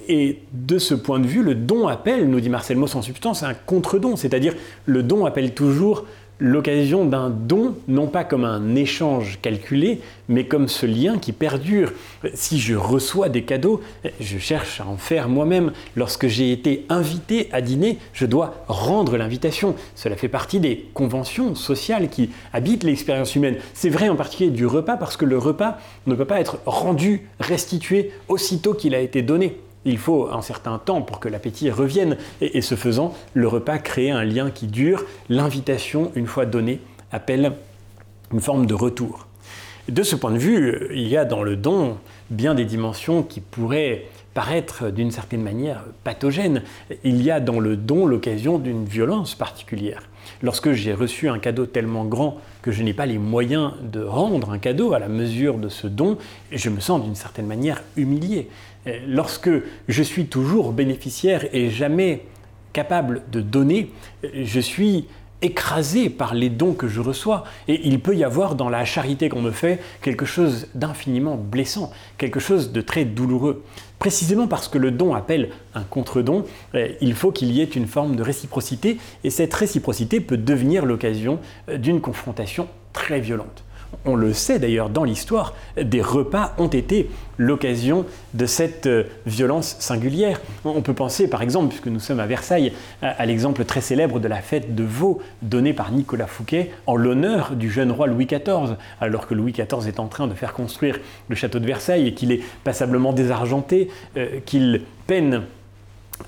Et 0.09 0.41
de 0.53 0.79
ce 0.79 0.95
point 0.95 1.21
de 1.21 1.27
vue, 1.27 1.43
le 1.43 1.55
don 1.55 1.87
appelle, 1.87 2.29
nous 2.29 2.41
dit 2.41 2.49
Marcel 2.49 2.77
Mauss 2.77 2.95
en 2.95 3.03
substance, 3.03 3.43
un 3.43 3.55
contre-don, 3.55 4.17
c'est-à-dire 4.17 4.55
le 4.87 5.03
don 5.03 5.27
appelle 5.27 5.55
toujours 5.55 6.07
l'occasion 6.43 7.05
d'un 7.05 7.31
don, 7.31 7.77
non 7.87 8.09
pas 8.09 8.25
comme 8.25 8.45
un 8.45 8.75
échange 8.75 9.39
calculé, 9.41 10.01
mais 10.29 10.45
comme 10.45 10.67
ce 10.67 10.87
lien 10.87 11.19
qui 11.19 11.31
perdure. 11.31 11.93
Si 12.35 12.59
je 12.59 12.75
reçois 12.75 13.29
des 13.29 13.45
cadeaux, 13.45 13.81
je 14.21 14.39
cherche 14.39 14.81
à 14.81 14.87
en 14.87 14.97
faire 14.97 15.29
moi-même. 15.29 15.73
Lorsque 15.95 16.27
j'ai 16.27 16.51
été 16.51 16.85
invité 16.89 17.49
à 17.53 17.61
dîner, 17.61 17.99
je 18.13 18.27
dois 18.27 18.65
rendre 18.67 19.17
l'invitation. 19.17 19.77
Cela 19.95 20.17
fait 20.17 20.29
partie 20.29 20.59
des 20.59 20.89
conventions 20.95 21.55
sociales 21.55 22.09
qui 22.09 22.31
habitent 22.53 22.83
l'expérience 22.83 23.37
humaine. 23.37 23.57
C'est 23.73 23.89
vrai 23.89 24.09
en 24.09 24.17
particulier 24.17 24.51
du 24.51 24.67
repas, 24.67 24.97
parce 24.97 25.17
que 25.17 25.25
le 25.25 25.39
repas 25.39 25.79
ne 26.09 26.17
peut 26.17 26.25
pas 26.25 26.41
être 26.41 26.59
rendu, 26.67 27.29
restitué 27.39 28.11
aussitôt 28.27 28.75
qu'il 28.75 28.97
a 28.97 29.01
été 29.01 29.23
donné. 29.23 29.59
Il 29.85 29.99
faut 29.99 30.29
un 30.33 30.43
certain 30.43 30.79
temps 30.79 31.03
pour 31.03 31.21
que 31.21 31.29
l'appétit 31.29 31.71
revienne. 31.71 32.17
Et, 32.41 32.63
ce 32.63 32.75
faisant, 32.75 33.15
le 33.35 33.49
repas 33.49 33.79
crée 33.79 34.11
un 34.11 34.25
lien 34.25 34.51
qui 34.51 34.67
dure. 34.67 35.05
L'invitation, 35.29 36.13
une 36.15 36.27
fois 36.27 36.47
donnée, 36.47 36.81
appelle 37.11 37.53
une 38.33 38.41
forme 38.41 38.67
de 38.67 38.75
retour. 38.75 39.27
De 39.89 40.03
ce 40.03 40.15
point 40.15 40.31
de 40.31 40.39
vue, 40.39 40.89
il 40.95 41.09
y 41.09 41.17
a 41.17 41.25
dans 41.25 41.43
le 41.43 41.57
don 41.57 41.99
bien 42.31 42.55
des 42.55 42.65
dimensions 42.65 43.23
qui 43.23 43.41
pourraient 43.41 44.07
paraître 44.33 44.91
d'une 44.91 45.11
certaine 45.11 45.43
manière 45.43 45.85
pathogènes. 46.05 46.63
Il 47.05 47.23
y 47.23 47.31
a 47.31 47.41
dans 47.41 47.61
le 47.61 47.77
don 47.77 48.07
l'occasion 48.07 48.59
d'une 48.59 48.85
violence 48.85 49.35
particulière. 49.35 50.03
Lorsque 50.43 50.73
j'ai 50.73 50.95
reçu 50.95 51.29
un 51.29 51.39
cadeau 51.39 51.67
tellement 51.67 52.05
grand 52.05 52.39
que 52.63 52.71
je 52.71 52.83
n'ai 52.83 52.95
pas 52.95 53.07
les 53.07 53.19
moyens 53.19 53.73
de 53.83 54.03
rendre 54.03 54.51
un 54.53 54.59
cadeau 54.59 54.93
à 54.93 54.99
la 54.99 55.09
mesure 55.09 55.59
de 55.59 55.69
ce 55.69 55.87
don, 55.87 56.17
je 56.51 56.71
me 56.71 56.81
sens 56.81 57.03
d'une 57.03 57.15
certaine 57.15 57.47
manière 57.47 57.83
humilié. 57.97 58.49
Lorsque 59.07 59.51
je 59.89 60.03
suis 60.03 60.27
toujours 60.27 60.73
bénéficiaire 60.73 61.47
et 61.53 61.71
jamais 61.71 62.27
capable 62.73 63.23
de 63.31 63.41
donner, 63.41 63.91
je 64.35 64.61
suis 64.61 65.07
écrasé 65.43 66.09
par 66.09 66.35
les 66.35 66.49
dons 66.49 66.73
que 66.73 66.89
je 66.89 67.01
reçois. 67.01 67.45
Et 67.69 67.87
il 67.87 68.01
peut 68.01 68.17
y 68.17 68.25
avoir 68.25 68.55
dans 68.55 68.69
la 68.69 68.85
charité 68.85 69.29
qu'on 69.29 69.43
me 69.43 69.51
fait 69.51 69.81
quelque 70.01 70.25
chose 70.25 70.69
d'infiniment 70.75 71.37
blessant, 71.37 71.93
quelque 72.17 72.41
chose 72.41 72.73
de 72.73 72.81
très 72.81 73.05
douloureux. 73.05 73.63
Précisément 73.99 74.47
parce 74.47 74.69
que 74.69 74.79
le 74.79 74.91
don 74.91 75.15
appelle 75.15 75.51
un 75.75 75.83
contre-don, 75.83 76.45
eh, 76.75 76.97
il 77.01 77.15
faut 77.15 77.31
qu'il 77.31 77.53
y 77.53 77.61
ait 77.61 77.65
une 77.65 77.87
forme 77.87 78.17
de 78.17 78.23
réciprocité, 78.23 78.99
et 79.23 79.31
cette 79.31 79.55
réciprocité 79.55 80.21
peut 80.21 80.37
devenir 80.37 80.87
l'occasion 80.87 81.39
euh, 81.69 81.77
d'une 81.77 82.01
confrontation 82.01 82.69
très 82.93 83.21
violente 83.21 83.65
on 84.05 84.17
le 84.17 84.33
sait 84.33 84.59
d'ailleurs 84.59 84.89
dans 84.89 85.05
l'histoire, 85.05 85.55
des 85.81 86.03
repas 86.03 86.55
ont 86.59 86.69
été 86.69 87.11
l'occasion 87.39 88.05
de 88.35 88.47
cette 88.47 88.87
euh, 88.87 89.05
violence 89.27 89.77
singulière. 89.79 90.41
On 90.65 90.83
peut 90.83 90.95
penser 90.95 91.29
par 91.29 91.43
exemple, 91.43 91.69
puisque 91.69 91.89
nous 91.89 92.01
sommes 92.01 92.21
à 92.21 92.27
Versailles, 92.27 92.73
à 93.01 93.25
l'exemple 93.27 93.65
très 93.65 93.81
célèbre 93.81 94.21
de 94.21 94.29
la 94.29 94.41
fête 94.41 94.75
de 94.75 94.85
veau 94.85 95.21
donnée 95.43 95.73
par 95.73 95.93
Nicolas 95.93 96.27
Fouquet 96.27 96.71
en 96.87 96.97
l'honneur 96.97 97.55
du 97.55 97.71
jeune 97.71 97.91
roi 97.91 98.07
Louis 98.07 98.27
XIV, 98.27 98.77
alors 99.01 99.27
que 99.27 99.35
Louis 99.35 99.53
XIV 99.53 99.87
est 99.89 100.01
en 100.01 100.09
train 100.09 100.27
de 100.27 100.35
faire 100.35 100.53
construire 100.53 100.99
le 101.29 101.37
château 101.37 101.59
de 101.59 101.67
Versailles 101.67 102.09
et 102.09 102.15
qu'il 102.15 102.33
est 102.33 102.41
passablement 102.65 103.13
désargenté, 103.13 103.89
euh, 104.17 104.41
qu'il 104.45 104.83
peine 105.07 105.43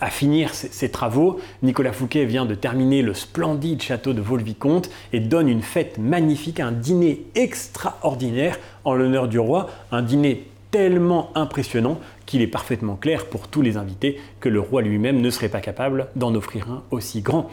à 0.01 0.11
finir 0.11 0.55
ses, 0.55 0.91
travaux, 0.91 1.41
Nicolas 1.63 1.93
Fouquet 1.93 2.25
vient 2.25 2.47
de 2.47 2.55
terminer 2.55 3.03
le 3.03 3.15
splendide 3.15 3.83
château 3.83 4.13
de 4.13 4.21
Vaux-le-Vicomte 4.21 4.91
et 5.13 5.21
donne 5.21 5.49
une 5.49 5.63
fête 5.63 5.99
magnifique, 5.99 6.61
un 6.61 6.73
dîner 6.73 7.25
extraordinaire 7.35 8.59
en 8.85 8.95
l'honneur 8.95 9.29
du 9.29 9.39
roi, 9.39 9.71
un 9.93 10.03
dîner 10.03 10.47
tellement 10.71 11.31
impressionnant 11.37 12.01
qu'il 12.27 12.43
est 12.43 12.49
parfaitement 12.49 12.97
clair 12.97 13.27
pour 13.27 13.49
tous 13.49 13.63
les 13.63 13.77
invités 13.77 14.21
que 14.41 14.49
le 14.49 14.61
roi 14.61 14.83
lui-même 14.83 15.21
ne 15.21 15.31
serait 15.31 15.49
pas 15.49 15.61
capable 15.61 16.09
d'en 16.17 16.35
offrir 16.35 16.69
un 16.71 16.83
aussi 16.91 17.21
grand. 17.21 17.49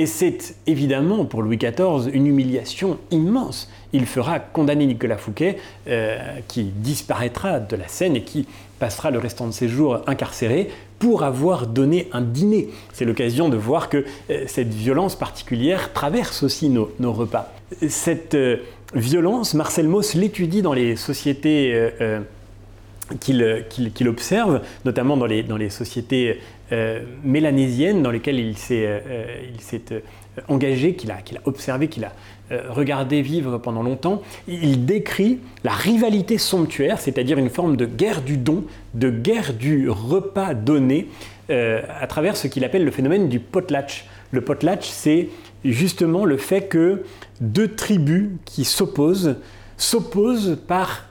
Et 0.00 0.06
c'est 0.06 0.56
évidemment 0.66 1.26
pour 1.26 1.42
Louis 1.42 1.58
XIV 1.58 2.08
une 2.14 2.26
humiliation 2.26 2.98
immense. 3.10 3.70
Il 3.92 4.06
fera 4.06 4.40
condamner 4.40 4.86
Nicolas 4.86 5.18
Fouquet, 5.18 5.58
euh, 5.88 6.18
qui 6.48 6.64
disparaîtra 6.64 7.60
de 7.60 7.76
la 7.76 7.86
scène 7.86 8.16
et 8.16 8.22
qui 8.22 8.46
passera 8.78 9.10
le 9.10 9.18
restant 9.18 9.46
de 9.46 9.52
ses 9.52 9.68
jours 9.68 10.00
incarcéré 10.06 10.70
pour 11.00 11.24
avoir 11.24 11.66
donné 11.66 12.08
un 12.12 12.20
dîner. 12.20 12.68
C'est 12.92 13.04
l'occasion 13.04 13.48
de 13.48 13.56
voir 13.56 13.88
que 13.88 14.04
euh, 14.30 14.44
cette 14.46 14.72
violence 14.72 15.16
particulière 15.16 15.92
traverse 15.92 16.44
aussi 16.44 16.68
nos, 16.68 17.12
repas. 17.12 17.52
Cette 17.88 18.34
euh, 18.34 18.58
violence, 18.94 19.54
Marcel 19.54 19.88
Mauss 19.88 20.14
l'étudie 20.14 20.62
dans 20.62 20.74
les 20.74 20.94
sociétés 20.94 21.74
qu'il 23.18 24.08
observe, 24.08 24.60
notamment 24.84 25.16
dans 25.16 25.26
les, 25.26 25.70
sociétés 25.70 26.38
euh, 26.72 27.00
mélanésienne 27.24 28.02
dans 28.02 28.10
lesquelles 28.10 28.38
il 28.38 28.56
s'est 28.56 28.86
euh, 28.86 29.00
euh, 29.08 30.00
engagé, 30.48 30.94
qu'il 30.94 31.10
a, 31.10 31.18
observé, 31.44 31.88
qu'il 31.88 32.04
a 32.04 32.12
regardé 32.68 33.22
vivre 33.22 33.58
pendant 33.58 33.82
longtemps, 33.82 34.22
il 34.48 34.84
décrit 34.84 35.38
la 35.62 35.72
rivalité 35.72 36.38
somptuaire, 36.38 36.98
c'est-à-dire 36.98 37.38
une 37.38 37.50
forme 37.50 37.76
de 37.76 37.86
guerre 37.86 38.22
du 38.22 38.36
don, 38.36 38.64
de 38.94 39.10
guerre 39.10 39.54
du 39.54 39.88
repas 39.88 40.54
donné, 40.54 41.08
à 41.48 42.06
travers 42.08 42.36
ce 42.36 42.48
qu'il 42.48 42.64
appelle 42.64 42.84
le 42.84 42.90
phénomène 42.90 43.28
du 43.28 43.40
potlatch. 43.40 44.06
Le 44.32 44.40
potlatch, 44.40 44.88
c'est 44.88 45.28
justement 45.64 46.24
le 46.24 46.36
fait 46.36 46.62
que 46.62 47.02
deux 47.40 47.68
tribus 47.68 48.30
qui 48.44 48.64
s'opposent 48.64 49.36
s'opposent 49.76 50.58
par 50.66 51.06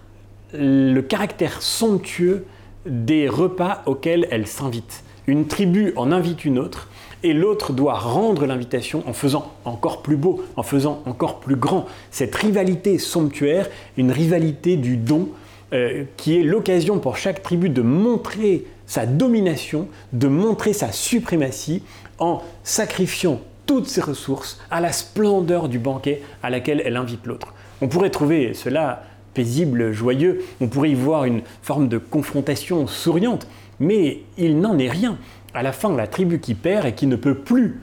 le 0.53 1.01
caractère 1.01 1.61
somptueux 1.61 2.45
des 2.85 3.27
repas 3.27 3.83
auxquels 3.85 4.27
elles 4.31 4.47
s'invitent. 4.47 5.03
Une 5.27 5.47
tribu 5.47 5.93
en 5.95 6.11
invite 6.11 6.45
une 6.45 6.59
autre, 6.59 6.89
et 7.23 7.33
l'autre 7.33 7.73
doit 7.73 7.97
rendre 7.97 8.45
l'invitation 8.45 9.03
en 9.07 9.13
faisant 9.13 9.51
encore 9.65 10.01
plus 10.01 10.15
beau, 10.15 10.43
en 10.55 10.63
faisant 10.63 11.01
encore 11.05 11.39
plus 11.39 11.55
grand. 11.55 11.85
Cette 12.11 12.35
rivalité 12.35 12.97
somptuaire, 12.97 13.69
une 13.97 14.11
rivalité 14.11 14.77
du 14.77 14.97
don, 14.97 15.29
euh, 15.73 16.03
qui 16.17 16.39
est 16.39 16.43
l'occasion 16.43 16.99
pour 16.99 17.17
chaque 17.17 17.43
tribu 17.43 17.69
de 17.69 17.81
montrer 17.81 18.65
sa 18.87 19.05
domination, 19.05 19.87
de 20.13 20.27
montrer 20.27 20.73
sa 20.73 20.91
suprématie 20.91 21.83
en 22.17 22.41
sacrifiant 22.63 23.39
toutes 23.67 23.87
ses 23.87 24.01
ressources 24.01 24.59
à 24.71 24.81
la 24.81 24.91
splendeur 24.91 25.69
du 25.69 25.77
banquet 25.77 26.23
à 26.41 26.49
laquelle 26.49 26.81
elle 26.83 26.97
invite 26.97 27.27
l'autre. 27.27 27.53
On 27.81 27.87
pourrait 27.87 28.09
trouver 28.09 28.55
cela 28.55 29.03
paisible, 29.35 29.91
joyeux, 29.91 30.43
on 30.59 30.67
pourrait 30.67 30.89
y 30.89 30.95
voir 30.95 31.25
une 31.25 31.41
forme 31.61 31.87
de 31.87 31.99
confrontation 31.99 32.87
souriante, 32.87 33.45
mais 33.79 34.21
il 34.39 34.59
n'en 34.59 34.77
est 34.79 34.89
rien. 34.89 35.19
À 35.53 35.63
la 35.63 35.71
fin, 35.71 35.95
la 35.95 36.07
tribu 36.07 36.39
qui 36.39 36.53
perd 36.53 36.85
et 36.85 36.93
qui 36.93 37.07
ne 37.07 37.15
peut 37.15 37.35
plus 37.35 37.79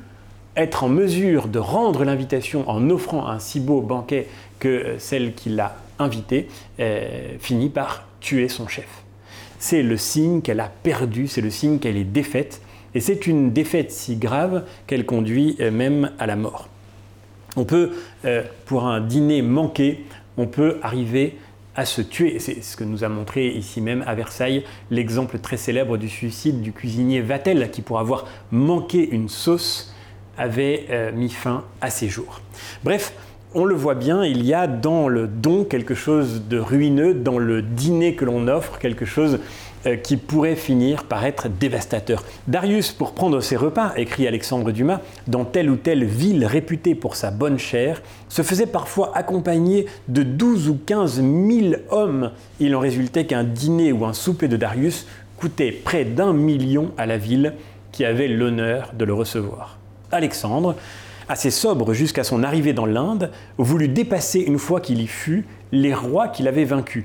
être 0.56 0.84
en 0.84 0.88
mesure 0.88 1.48
de 1.48 1.58
rendre 1.58 2.04
l'invitation 2.04 2.68
en 2.68 2.88
offrant 2.90 3.26
un 3.26 3.38
si 3.38 3.60
beau 3.60 3.80
banquet 3.80 4.28
que 4.58 4.94
celle 4.98 5.34
qui 5.34 5.50
l'a 5.50 5.76
invitée, 5.98 6.48
euh, 6.80 7.36
finit 7.38 7.68
par 7.68 8.06
tuer 8.20 8.48
son 8.48 8.68
chef. 8.68 8.88
C'est 9.58 9.82
le 9.82 9.96
signe 9.96 10.42
qu'elle 10.42 10.60
a 10.60 10.70
perdu, 10.82 11.28
c'est 11.28 11.40
le 11.40 11.50
signe 11.50 11.78
qu'elle 11.78 11.96
est 11.96 12.04
défaite, 12.04 12.60
et 12.94 13.00
c'est 13.00 13.26
une 13.26 13.52
défaite 13.52 13.90
si 13.90 14.16
grave 14.16 14.64
qu'elle 14.86 15.06
conduit 15.06 15.56
euh, 15.60 15.70
même 15.70 16.12
à 16.18 16.26
la 16.26 16.36
mort. 16.36 16.68
On 17.56 17.64
peut, 17.64 17.92
euh, 18.24 18.42
pour 18.66 18.86
un 18.86 19.00
dîner 19.00 19.42
manqué, 19.42 20.04
on 20.36 20.46
peut 20.46 20.78
arriver 20.82 21.38
à 21.76 21.84
se 21.84 22.02
tuer. 22.02 22.38
C'est 22.38 22.62
ce 22.62 22.76
que 22.76 22.84
nous 22.84 23.04
a 23.04 23.08
montré 23.08 23.48
ici 23.48 23.80
même 23.80 24.02
à 24.06 24.14
Versailles 24.14 24.64
l'exemple 24.90 25.38
très 25.38 25.56
célèbre 25.56 25.96
du 25.96 26.08
suicide 26.08 26.62
du 26.62 26.72
cuisinier 26.72 27.20
Vatel 27.20 27.70
qui, 27.70 27.82
pour 27.82 27.98
avoir 27.98 28.26
manqué 28.50 29.08
une 29.08 29.28
sauce, 29.28 29.94
avait 30.38 30.86
euh, 30.90 31.12
mis 31.12 31.30
fin 31.30 31.64
à 31.80 31.90
ses 31.90 32.08
jours. 32.08 32.40
Bref, 32.84 33.12
on 33.54 33.64
le 33.64 33.74
voit 33.74 33.94
bien, 33.94 34.24
il 34.24 34.44
y 34.44 34.52
a 34.52 34.66
dans 34.66 35.08
le 35.08 35.26
don 35.26 35.64
quelque 35.64 35.94
chose 35.94 36.42
de 36.48 36.58
ruineux, 36.58 37.14
dans 37.14 37.38
le 37.38 37.62
dîner 37.62 38.14
que 38.14 38.24
l'on 38.24 38.48
offre 38.48 38.78
quelque 38.78 39.06
chose 39.06 39.38
qui 39.94 40.16
pourrait 40.16 40.56
finir 40.56 41.04
par 41.04 41.24
être 41.24 41.48
dévastateur. 41.48 42.24
Darius, 42.48 42.90
pour 42.90 43.12
prendre 43.12 43.40
ses 43.40 43.56
repas, 43.56 43.92
écrit 43.96 44.26
Alexandre 44.26 44.72
Dumas, 44.72 45.00
dans 45.28 45.44
telle 45.44 45.70
ou 45.70 45.76
telle 45.76 46.04
ville 46.04 46.44
réputée 46.44 46.94
pour 46.94 47.14
sa 47.14 47.30
bonne 47.30 47.58
chair, 47.58 48.02
se 48.28 48.42
faisait 48.42 48.66
parfois 48.66 49.12
accompagner 49.14 49.86
de 50.08 50.22
12 50.22 50.68
ou 50.68 50.78
15 50.84 51.22
000 51.22 51.74
hommes. 51.90 52.32
Il 52.58 52.74
en 52.74 52.80
résultait 52.80 53.26
qu'un 53.26 53.44
dîner 53.44 53.92
ou 53.92 54.04
un 54.04 54.12
souper 54.12 54.48
de 54.48 54.56
Darius 54.56 55.06
coûtait 55.36 55.72
près 55.72 56.04
d'un 56.04 56.32
million 56.32 56.90
à 56.98 57.06
la 57.06 57.18
ville 57.18 57.54
qui 57.92 58.04
avait 58.04 58.28
l'honneur 58.28 58.92
de 58.98 59.04
le 59.04 59.14
recevoir. 59.14 59.78
Alexandre, 60.10 60.76
assez 61.28 61.50
sobre 61.50 61.92
jusqu'à 61.92 62.24
son 62.24 62.42
arrivée 62.42 62.72
dans 62.72 62.86
l'Inde, 62.86 63.30
voulut 63.58 63.88
dépasser 63.88 64.40
une 64.40 64.58
fois 64.58 64.80
qu'il 64.80 65.00
y 65.00 65.06
fut 65.06 65.46
les 65.72 65.94
rois 65.94 66.28
qu'il 66.28 66.48
avait 66.48 66.64
vaincus. 66.64 67.04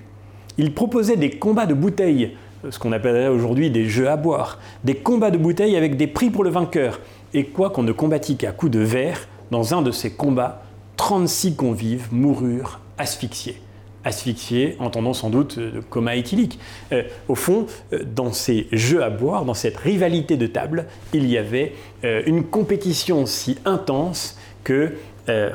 Il 0.58 0.74
proposait 0.74 1.18
des 1.18 1.32
combats 1.32 1.66
de 1.66 1.74
bouteilles, 1.74 2.36
ce 2.70 2.80
qu'on 2.80 2.92
appellerait 2.92 3.28
aujourd'hui 3.28 3.70
des 3.70 3.86
jeux 3.86 4.10
à 4.10 4.18
boire, 4.18 4.60
des 4.84 4.96
combats 4.96 5.32
de 5.32 5.38
bouteilles 5.38 5.76
avec 5.76 5.98
des 5.98 6.08
prix 6.08 6.30
pour 6.30 6.44
le 6.44 6.50
vainqueur. 6.50 7.00
Et 7.34 7.46
quoi 7.46 7.70
qu'on 7.70 7.84
ne 7.84 7.92
combattît 7.92 8.36
qu'à 8.36 8.52
coups 8.52 8.72
de 8.72 8.80
verre, 8.80 9.28
dans 9.52 9.74
un 9.74 9.82
de 9.82 9.92
ces 9.92 10.12
combats, 10.12 10.64
36 10.98 11.56
convives 11.56 12.08
moururent 12.12 12.80
asphyxiés 12.98 13.62
asphyxiés, 14.04 14.76
entendant 14.80 15.14
sans 15.14 15.30
doute 15.30 15.60
de 15.60 15.80
coma 15.80 16.16
éthylique. 16.16 16.60
Euh, 16.92 17.04
au 17.28 17.36
fond, 17.36 17.68
euh, 17.94 18.04
dans 18.04 18.32
ces 18.32 18.68
jeux 18.72 19.04
à 19.04 19.10
boire, 19.10 19.46
dans 19.46 19.54
cette 19.54 19.78
rivalité 19.78 20.38
de 20.38 20.48
table, 20.48 20.86
il 21.14 21.26
y 21.28 21.38
avait 21.38 21.74
euh, 22.04 22.22
une 22.26 22.44
compétition 22.44 23.26
si 23.26 23.58
intense 23.66 24.38
que 24.64 24.94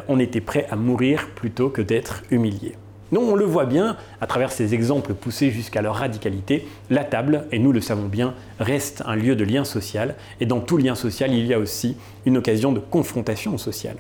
on 0.09 0.19
était 0.19 0.41
prêt 0.41 0.67
à 0.71 0.77
mourir 0.77 1.29
plutôt 1.35 1.69
que 1.69 1.83
d'être 1.83 2.23
humilié. 2.31 2.77
Non, 3.13 3.21
on 3.21 3.35
le 3.37 3.45
voit 3.45 3.67
bien, 3.67 3.97
à 4.21 4.27
travers 4.27 4.51
ces 4.51 4.75
exemples 4.75 5.15
poussés 5.15 5.51
jusqu'à 5.51 5.81
leur 5.81 5.97
radicalité, 5.97 6.67
la 6.91 7.05
table, 7.05 7.47
et 7.53 7.59
nous 7.59 7.73
le 7.73 7.81
savons 7.81 8.07
bien, 8.07 8.35
reste 8.59 9.03
un 9.07 9.15
lieu 9.15 9.37
de 9.37 9.45
lien 9.45 9.65
social, 9.65 10.17
et 10.41 10.47
dans 10.47 10.61
tout 10.61 10.77
lien 10.77 10.97
social, 10.97 11.33
il 11.33 11.47
y 11.47 11.55
a 11.55 11.59
aussi 11.59 11.97
une 12.25 12.37
occasion 12.37 12.73
de 12.73 12.81
confrontation 12.81 13.59
sociale. 13.59 13.97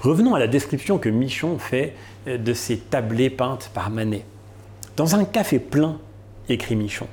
Revenons 0.00 0.34
à 0.34 0.38
la 0.38 0.48
description 0.48 0.98
que 0.98 1.08
Michon 1.08 1.58
fait 1.58 1.94
euh, 2.26 2.38
de 2.38 2.54
ces 2.54 2.78
tablés 2.78 3.30
peintes 3.30 3.70
par 3.72 3.90
Manet. 3.90 4.24
Dans 4.96 5.14
un 5.14 5.24
café 5.24 5.58
plein, 5.58 5.98
écrit 6.48 6.74
Michon, 6.74 7.06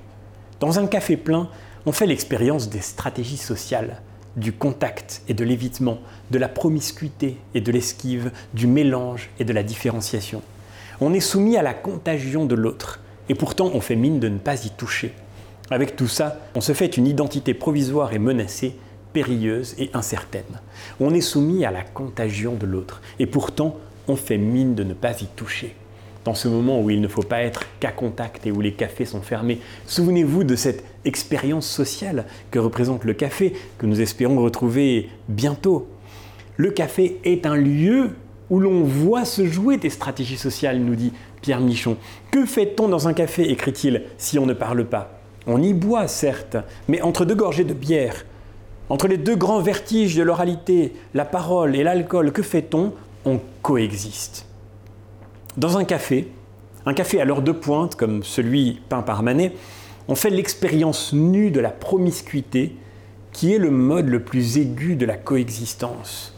dans 0.59 0.79
un 0.79 0.87
café 0.87 1.17
plein, 1.17 1.49
on 1.85 1.91
fait 1.91 2.07
l'expérience 2.07 2.69
des 2.69 2.81
stratégies 2.81 3.37
sociales, 3.37 4.01
du 4.37 4.53
contact 4.53 5.23
et 5.27 5.33
de 5.33 5.43
l'évitement, 5.43 5.97
de 6.31 6.37
la 6.37 6.47
promiscuité 6.47 7.37
et 7.53 7.61
de 7.61 7.71
l'esquive, 7.71 8.31
du 8.53 8.67
mélange 8.67 9.29
et 9.39 9.43
de 9.45 9.53
la 9.53 9.63
différenciation. 9.63 10.41
On 11.01 11.13
est 11.13 11.19
soumis 11.19 11.57
à 11.57 11.63
la 11.63 11.73
contagion 11.73 12.45
de 12.45 12.55
l'autre, 12.55 13.01
et 13.29 13.35
pourtant 13.35 13.71
on 13.73 13.81
fait 13.81 13.95
mine 13.95 14.19
de 14.19 14.29
ne 14.29 14.37
pas 14.37 14.65
y 14.65 14.69
toucher. 14.69 15.13
Avec 15.69 15.95
tout 15.95 16.07
ça, 16.07 16.39
on 16.55 16.61
se 16.61 16.73
fait 16.73 16.97
une 16.97 17.07
identité 17.07 17.53
provisoire 17.53 18.13
et 18.13 18.19
menacée, 18.19 18.75
périlleuse 19.11 19.75
et 19.79 19.89
incertaine. 19.93 20.61
On 20.99 21.13
est 21.13 21.21
soumis 21.21 21.65
à 21.65 21.71
la 21.71 21.83
contagion 21.83 22.53
de 22.53 22.65
l'autre, 22.65 23.01
et 23.19 23.25
pourtant 23.25 23.75
on 24.07 24.15
fait 24.15 24.37
mine 24.37 24.75
de 24.75 24.83
ne 24.83 24.93
pas 24.93 25.21
y 25.21 25.25
toucher 25.25 25.75
dans 26.27 26.35
ce 26.35 26.49
moment 26.49 26.81
où 26.81 26.89
il 26.89 26.99
ne 26.99 27.07
faut 27.07 27.23
pas 27.23 27.41
être 27.41 27.61
qu'à 27.79 27.93
contact 27.93 28.45
et 28.45 28.51
où 28.51 28.59
les 28.59 28.73
cafés 28.73 29.05
sont 29.05 29.21
fermés. 29.21 29.61
Souvenez-vous 29.85 30.43
de 30.43 30.57
cette 30.57 30.83
expérience 31.05 31.65
sociale 31.65 32.25
que 32.51 32.59
représente 32.59 33.05
le 33.05 33.13
café, 33.13 33.53
que 33.77 33.85
nous 33.85 34.01
espérons 34.01 34.43
retrouver 34.43 35.09
bientôt. 35.29 35.87
Le 36.57 36.71
café 36.71 37.21
est 37.23 37.45
un 37.45 37.55
lieu 37.55 38.09
où 38.49 38.59
l'on 38.59 38.83
voit 38.83 39.23
se 39.23 39.45
jouer 39.45 39.77
des 39.77 39.89
stratégies 39.89 40.35
sociales, 40.35 40.79
nous 40.79 40.95
dit 40.95 41.13
Pierre 41.41 41.61
Michon. 41.61 41.95
Que 42.29 42.45
fait-on 42.45 42.89
dans 42.89 43.07
un 43.07 43.13
café, 43.13 43.49
écrit-il, 43.49 44.03
si 44.17 44.37
on 44.37 44.45
ne 44.45 44.53
parle 44.53 44.83
pas? 44.83 45.21
On 45.45 45.61
y 45.61 45.73
boit, 45.73 46.09
certes, 46.09 46.57
mais 46.89 47.01
entre 47.01 47.23
deux 47.23 47.35
gorgées 47.35 47.63
de 47.63 47.73
bière, 47.73 48.25
entre 48.89 49.07
les 49.07 49.17
deux 49.17 49.37
grands 49.37 49.61
vertiges 49.61 50.17
de 50.17 50.23
l'oralité, 50.23 50.93
la 51.13 51.23
parole 51.23 51.73
et 51.73 51.83
l'alcool, 51.83 52.33
que 52.33 52.43
fait-on? 52.43 52.91
On 53.23 53.39
coexiste. 53.61 54.46
Dans 55.57 55.79
un 55.79 55.85
café, 55.85 56.27
un 56.85 56.93
café 56.93 57.19
à 57.19 57.25
l'heure 57.25 57.41
de 57.41 57.51
pointe, 57.51 57.95
comme 57.95 58.21
celui 58.21 58.79
peint 58.89 59.01
par 59.01 59.23
Manet, 59.23 59.53
on 60.07 60.13
fait 60.13 60.29
l'expérience 60.29 61.13
nue 61.13 61.49
de 61.49 61.59
la 61.59 61.71
promiscuité, 61.71 62.75
qui 63.31 63.55
est 63.55 63.57
le 63.57 63.71
mode 63.71 64.07
le 64.07 64.21
plus 64.21 64.59
aigu 64.59 64.95
de 64.95 65.07
la 65.07 65.17
coexistence. 65.17 66.35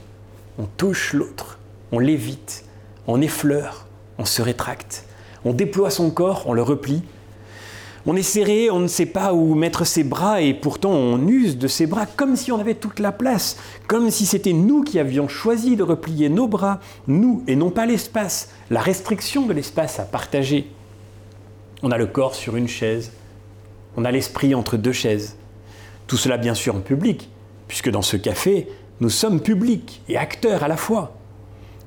On 0.58 0.64
touche 0.78 1.12
l'autre, 1.12 1.60
on 1.92 2.00
l'évite, 2.00 2.64
on 3.08 3.20
effleure, 3.20 3.88
on 4.18 4.24
se 4.24 4.42
rétracte, 4.42 5.06
on 5.44 5.52
déploie 5.52 5.90
son 5.90 6.12
corps, 6.12 6.44
on 6.48 6.54
le 6.54 6.62
replie, 6.62 7.04
on 8.10 8.16
est 8.16 8.24
serré, 8.24 8.72
on 8.72 8.80
ne 8.80 8.88
sait 8.88 9.06
pas 9.06 9.36
où 9.36 9.54
mettre 9.54 9.86
ses 9.86 10.04
bras 10.04 10.42
et 10.42 10.56
pourtant 10.56 10.90
on 10.90 11.28
use 11.28 11.60
de 11.60 11.68
ses 11.68 11.86
bras 11.86 12.08
comme 12.08 12.36
si 12.36 12.52
on 12.52 12.58
avait 12.58 12.74
toute 12.74 12.98
la 12.98 13.12
place, 13.12 13.58
comme 13.86 14.10
si 14.10 14.26
c'était 14.26 14.52
nous 14.52 14.82
qui 14.82 14.98
avions 14.98 15.28
choisi 15.28 15.76
de 15.76 15.84
replier 15.84 16.28
nos 16.28 16.48
bras, 16.48 16.80
nous 17.06 17.44
et 17.46 17.56
non 17.56 17.70
pas 17.70 17.86
l'espace, 17.86 18.50
la 18.72 18.82
restriction 18.82 19.46
de 19.46 19.54
l'espace 19.54 20.00
à 20.00 20.06
partager. 20.06 20.72
On 21.84 21.92
a 21.92 22.00
le 22.00 22.08
corps 22.08 22.34
sur 22.34 22.56
une 22.56 22.68
chaise, 22.68 23.12
on 23.96 24.06
a 24.06 24.12
l'esprit 24.12 24.56
entre 24.56 24.76
deux 24.76 24.92
chaises. 24.92 25.38
Tout 26.08 26.18
cela 26.18 26.38
bien 26.38 26.56
sûr 26.56 26.74
en 26.74 26.80
public, 26.80 27.30
puisque 27.68 27.92
dans 27.92 28.02
ce 28.02 28.18
café, 28.18 28.70
nous 29.02 29.12
sommes 29.12 29.40
publics 29.40 30.02
et 30.10 30.18
acteurs 30.18 30.64
à 30.64 30.68
la 30.68 30.78
fois, 30.78 31.16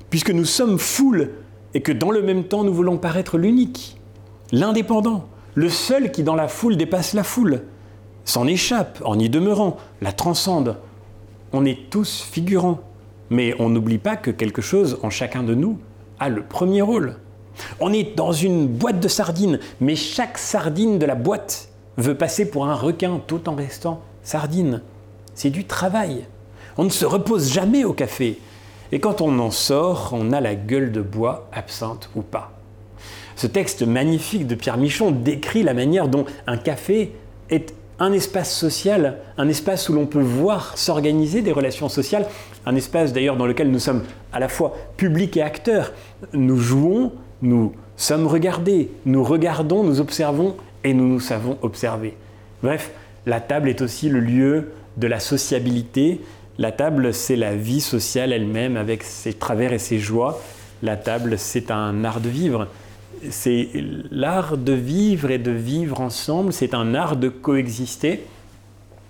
puisque 0.09 0.31
nous 0.31 0.45
sommes 0.45 0.79
foule 0.79 1.31
et 1.73 1.81
que 1.81 1.91
dans 1.91 2.11
le 2.11 2.21
même 2.21 2.45
temps 2.45 2.63
nous 2.63 2.73
voulons 2.73 2.97
paraître 2.97 3.37
l'unique, 3.37 3.97
l'indépendant 4.53 5.27
le 5.55 5.69
seul 5.69 6.11
qui 6.11 6.23
dans 6.23 6.35
la 6.35 6.47
foule 6.47 6.77
dépasse 6.77 7.13
la 7.13 7.23
foule, 7.23 7.63
s'en 8.25 8.47
échappe 8.47 9.01
en 9.05 9.19
y 9.19 9.29
demeurant, 9.29 9.77
la 10.01 10.11
transcende. 10.11 10.77
On 11.51 11.65
est 11.65 11.89
tous 11.89 12.21
figurants, 12.21 12.79
mais 13.29 13.53
on 13.59 13.69
n'oublie 13.69 13.97
pas 13.97 14.15
que 14.15 14.31
quelque 14.31 14.61
chose 14.61 14.97
en 15.03 15.09
chacun 15.09 15.43
de 15.43 15.53
nous 15.53 15.77
a 16.19 16.29
le 16.29 16.43
premier 16.43 16.81
rôle. 16.81 17.17
On 17.79 17.93
est 17.93 18.15
dans 18.15 18.31
une 18.31 18.67
boîte 18.67 18.99
de 18.99 19.07
sardines, 19.07 19.59
mais 19.79 19.95
chaque 19.95 20.37
sardine 20.37 20.97
de 20.97 21.05
la 21.05 21.15
boîte 21.15 21.69
veut 21.97 22.15
passer 22.15 22.49
pour 22.49 22.65
un 22.65 22.73
requin 22.73 23.21
tout 23.27 23.47
en 23.47 23.55
restant 23.55 24.01
sardine. 24.23 24.81
C'est 25.35 25.51
du 25.51 25.65
travail. 25.65 26.25
On 26.77 26.85
ne 26.85 26.89
se 26.89 27.05
repose 27.05 27.51
jamais 27.51 27.83
au 27.83 27.93
café. 27.93 28.39
Et 28.91 28.99
quand 28.99 29.21
on 29.21 29.37
en 29.39 29.51
sort, 29.51 30.09
on 30.13 30.31
a 30.31 30.41
la 30.41 30.55
gueule 30.55 30.91
de 30.91 31.01
bois, 31.01 31.47
absente 31.51 32.09
ou 32.15 32.21
pas. 32.21 32.52
Ce 33.35 33.47
texte 33.47 33.83
magnifique 33.83 34.47
de 34.47 34.55
Pierre 34.55 34.77
Michon 34.77 35.11
décrit 35.11 35.63
la 35.63 35.73
manière 35.73 36.07
dont 36.07 36.25
un 36.47 36.57
café 36.57 37.11
est 37.49 37.73
un 37.99 38.11
espace 38.11 38.53
social, 38.53 39.19
un 39.37 39.47
espace 39.47 39.89
où 39.89 39.93
l'on 39.93 40.05
peut 40.05 40.21
voir 40.21 40.77
s'organiser 40.77 41.41
des 41.41 41.51
relations 41.51 41.89
sociales, 41.89 42.25
un 42.65 42.75
espace 42.75 43.13
d'ailleurs 43.13 43.37
dans 43.37 43.45
lequel 43.45 43.71
nous 43.71 43.79
sommes 43.79 44.03
à 44.31 44.39
la 44.39 44.49
fois 44.49 44.75
publics 44.97 45.37
et 45.37 45.41
acteurs. 45.41 45.93
Nous 46.33 46.57
jouons, 46.57 47.11
nous 47.41 47.73
sommes 47.95 48.27
regardés, 48.27 48.89
nous 49.05 49.23
regardons, 49.23 49.83
nous 49.83 50.01
observons 50.01 50.55
et 50.83 50.93
nous 50.93 51.07
nous 51.07 51.19
savons 51.19 51.57
observer. 51.61 52.15
Bref, 52.61 52.91
la 53.25 53.39
table 53.39 53.69
est 53.69 53.81
aussi 53.81 54.09
le 54.09 54.19
lieu 54.19 54.71
de 54.97 55.07
la 55.07 55.19
sociabilité. 55.19 56.21
La 56.57 56.71
table, 56.71 57.13
c'est 57.13 57.35
la 57.35 57.55
vie 57.55 57.81
sociale 57.81 58.33
elle-même 58.33 58.77
avec 58.77 59.03
ses 59.03 59.33
travers 59.33 59.73
et 59.73 59.79
ses 59.79 59.99
joies. 59.99 60.41
La 60.81 60.97
table, 60.97 61.37
c'est 61.37 61.71
un 61.71 62.03
art 62.03 62.19
de 62.19 62.29
vivre 62.29 62.67
c'est 63.29 63.69
l'art 64.11 64.57
de 64.57 64.73
vivre 64.73 65.31
et 65.31 65.37
de 65.37 65.51
vivre 65.51 66.01
ensemble, 66.01 66.53
c'est 66.53 66.73
un 66.73 66.95
art 66.95 67.15
de 67.15 67.29
coexister. 67.29 68.23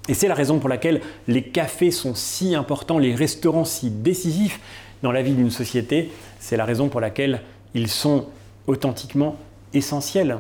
Et 0.10 0.14
c'est 0.14 0.28
la 0.28 0.36
raison 0.36 0.60
pour 0.60 0.70
laquelle 0.70 1.02
les 1.28 1.44
cafés 1.44 1.92
sont 1.92 2.14
si 2.16 2.56
importants, 2.56 3.00
les 3.00 3.16
restaurants 3.16 3.66
si 3.66 3.90
décisifs 3.90 4.60
dans 5.02 5.12
la 5.12 5.22
vie 5.22 5.34
d'une 5.34 5.52
société. 5.52 6.12
C'est 6.40 6.58
la 6.58 6.66
raison 6.66 6.90
pour 6.90 7.00
laquelle 7.00 7.42
ils 7.74 7.88
sont 7.88 8.26
authentiquement 8.68 9.38
essentiels. 9.74 10.40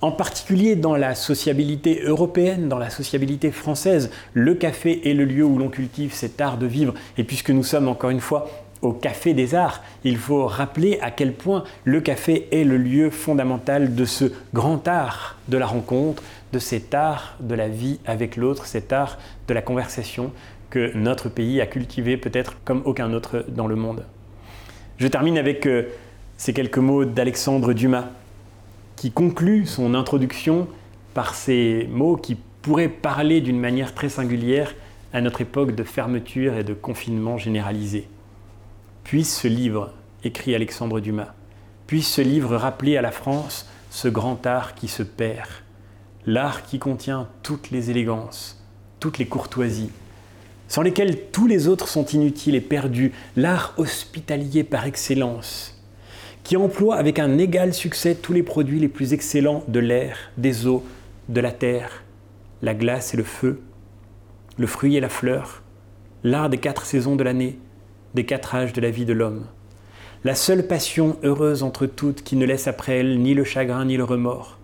En 0.00 0.12
particulier 0.12 0.76
dans 0.76 0.94
la 0.94 1.14
sociabilité 1.14 2.02
européenne, 2.04 2.68
dans 2.68 2.78
la 2.78 2.90
sociabilité 2.90 3.50
française, 3.50 4.10
le 4.34 4.54
café 4.54 5.08
est 5.08 5.14
le 5.14 5.24
lieu 5.24 5.44
où 5.44 5.58
l'on 5.58 5.68
cultive 5.68 6.12
cet 6.12 6.40
art 6.40 6.58
de 6.58 6.66
vivre. 6.66 6.94
Et 7.16 7.24
puisque 7.24 7.50
nous 7.50 7.64
sommes 7.64 7.88
encore 7.88 8.10
une 8.10 8.20
fois 8.20 8.48
au 8.82 8.92
Café 8.92 9.34
des 9.34 9.54
Arts. 9.54 9.82
Il 10.04 10.18
faut 10.18 10.46
rappeler 10.46 10.98
à 11.00 11.10
quel 11.10 11.32
point 11.32 11.64
le 11.84 12.00
café 12.00 12.48
est 12.52 12.64
le 12.64 12.76
lieu 12.76 13.10
fondamental 13.10 13.94
de 13.94 14.04
ce 14.04 14.32
grand 14.54 14.86
art 14.88 15.36
de 15.48 15.58
la 15.58 15.66
rencontre, 15.66 16.22
de 16.52 16.58
cet 16.58 16.94
art 16.94 17.36
de 17.40 17.54
la 17.54 17.68
vie 17.68 17.98
avec 18.06 18.36
l'autre, 18.36 18.66
cet 18.66 18.92
art 18.92 19.18
de 19.48 19.54
la 19.54 19.62
conversation 19.62 20.32
que 20.70 20.96
notre 20.96 21.28
pays 21.28 21.60
a 21.60 21.66
cultivé 21.66 22.16
peut-être 22.16 22.56
comme 22.64 22.82
aucun 22.84 23.12
autre 23.12 23.44
dans 23.48 23.66
le 23.66 23.76
monde. 23.76 24.04
Je 24.98 25.06
termine 25.08 25.38
avec 25.38 25.66
euh, 25.66 25.88
ces 26.36 26.52
quelques 26.52 26.78
mots 26.78 27.04
d'Alexandre 27.04 27.72
Dumas, 27.72 28.06
qui 28.96 29.10
conclut 29.10 29.66
son 29.66 29.94
introduction 29.94 30.66
par 31.14 31.34
ces 31.34 31.86
mots 31.90 32.16
qui 32.16 32.36
pourraient 32.62 32.88
parler 32.88 33.40
d'une 33.40 33.60
manière 33.60 33.94
très 33.94 34.08
singulière 34.08 34.74
à 35.12 35.20
notre 35.20 35.40
époque 35.40 35.74
de 35.74 35.84
fermeture 35.84 36.56
et 36.56 36.64
de 36.64 36.74
confinement 36.74 37.38
généralisé. 37.38 38.08
Puisse 39.06 39.38
ce 39.38 39.46
livre, 39.46 39.92
écrit 40.24 40.56
Alexandre 40.56 40.98
Dumas, 40.98 41.32
puisse 41.86 42.12
ce 42.12 42.22
livre 42.22 42.56
rappeler 42.56 42.96
à 42.96 43.02
la 43.02 43.12
France 43.12 43.68
ce 43.88 44.08
grand 44.08 44.44
art 44.44 44.74
qui 44.74 44.88
se 44.88 45.04
perd, 45.04 45.48
l'art 46.26 46.64
qui 46.64 46.80
contient 46.80 47.28
toutes 47.44 47.70
les 47.70 47.92
élégances, 47.92 48.60
toutes 48.98 49.18
les 49.18 49.26
courtoisies, 49.28 49.92
sans 50.66 50.82
lesquelles 50.82 51.30
tous 51.30 51.46
les 51.46 51.68
autres 51.68 51.86
sont 51.86 52.04
inutiles 52.06 52.56
et 52.56 52.60
perdus, 52.60 53.12
l'art 53.36 53.74
hospitalier 53.76 54.64
par 54.64 54.86
excellence, 54.86 55.80
qui 56.42 56.56
emploie 56.56 56.96
avec 56.96 57.20
un 57.20 57.38
égal 57.38 57.74
succès 57.74 58.16
tous 58.16 58.32
les 58.32 58.42
produits 58.42 58.80
les 58.80 58.88
plus 58.88 59.12
excellents 59.12 59.62
de 59.68 59.78
l'air, 59.78 60.18
des 60.36 60.66
eaux, 60.66 60.84
de 61.28 61.40
la 61.40 61.52
terre, 61.52 62.02
la 62.60 62.74
glace 62.74 63.14
et 63.14 63.16
le 63.16 63.22
feu, 63.22 63.62
le 64.58 64.66
fruit 64.66 64.96
et 64.96 65.00
la 65.00 65.08
fleur, 65.08 65.62
l'art 66.24 66.50
des 66.50 66.58
quatre 66.58 66.84
saisons 66.84 67.14
de 67.14 67.22
l'année, 67.22 67.60
des 68.14 68.24
quatre 68.24 68.54
âges 68.54 68.72
de 68.72 68.80
la 68.80 68.90
vie 68.90 69.04
de 69.04 69.12
l'homme. 69.12 69.46
La 70.24 70.34
seule 70.34 70.66
passion 70.66 71.16
heureuse 71.22 71.62
entre 71.62 71.86
toutes 71.86 72.22
qui 72.22 72.36
ne 72.36 72.46
laisse 72.46 72.66
après 72.66 72.98
elle 72.98 73.20
ni 73.20 73.34
le 73.34 73.44
chagrin 73.44 73.84
ni 73.84 73.96
le 73.96 74.04
remords. 74.04 74.58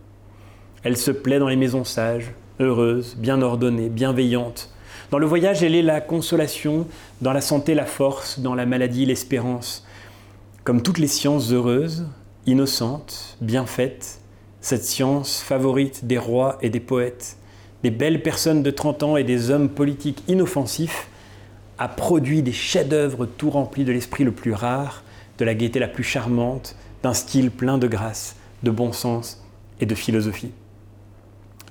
Elle 0.83 0.97
se 0.97 1.11
plaît 1.11 1.39
dans 1.39 1.49
les 1.49 1.57
maisons 1.57 1.85
sages, 1.85 2.33
heureuses, 2.59 3.15
bien 3.17 3.43
ordonnées, 3.43 3.89
bienveillantes. 3.89 4.71
Dans 5.11 5.19
le 5.19 5.27
voyage, 5.27 5.63
elle 5.63 5.75
est 5.75 5.83
la 5.83 6.01
consolation, 6.01 6.87
dans 7.21 7.33
la 7.33 7.41
santé, 7.41 7.75
la 7.75 7.85
force, 7.85 8.41
dans 8.41 8.55
la 8.55 8.67
maladie, 8.67 9.07
l'espérance. 9.07 9.87
Comme 10.65 10.83
toutes 10.83 10.99
les 10.99 11.07
sciences 11.07 11.53
heureuses, 11.53 12.07
innocentes, 12.47 13.37
bien 13.41 13.67
faites, 13.67 14.21
cette 14.61 14.85
science 14.85 15.41
favorite 15.41 16.07
des 16.07 16.19
rois 16.19 16.59
et 16.63 16.71
des 16.71 16.81
poètes, 16.81 17.37
des 17.83 17.91
belles 17.91 18.23
personnes 18.23 18.63
de 18.63 18.71
30 18.71 19.03
ans 19.03 19.17
et 19.17 19.25
des 19.25 19.51
hommes 19.51 19.69
politiques 19.69 20.23
inoffensifs, 20.29 21.09
a 21.83 21.89
produit 21.89 22.43
des 22.43 22.53
chefs-d'œuvre 22.53 23.27
tout 23.27 23.51
remplis 23.51 23.85
de 23.85 23.91
l'esprit 23.91 24.23
le 24.23 24.31
plus 24.31 24.53
rare, 24.53 25.03
de 25.39 25.45
la 25.45 25.53
gaieté 25.53 25.81
la 25.81 25.89
plus 25.89 26.05
charmante, 26.05 26.77
d'un 27.03 27.13
style 27.13 27.51
plein 27.51 27.77
de 27.77 27.89
grâce, 27.89 28.37
de 28.63 28.71
bon 28.71 28.93
sens 28.93 29.43
et 29.81 29.87
de 29.87 29.97
philosophie. 29.97 30.53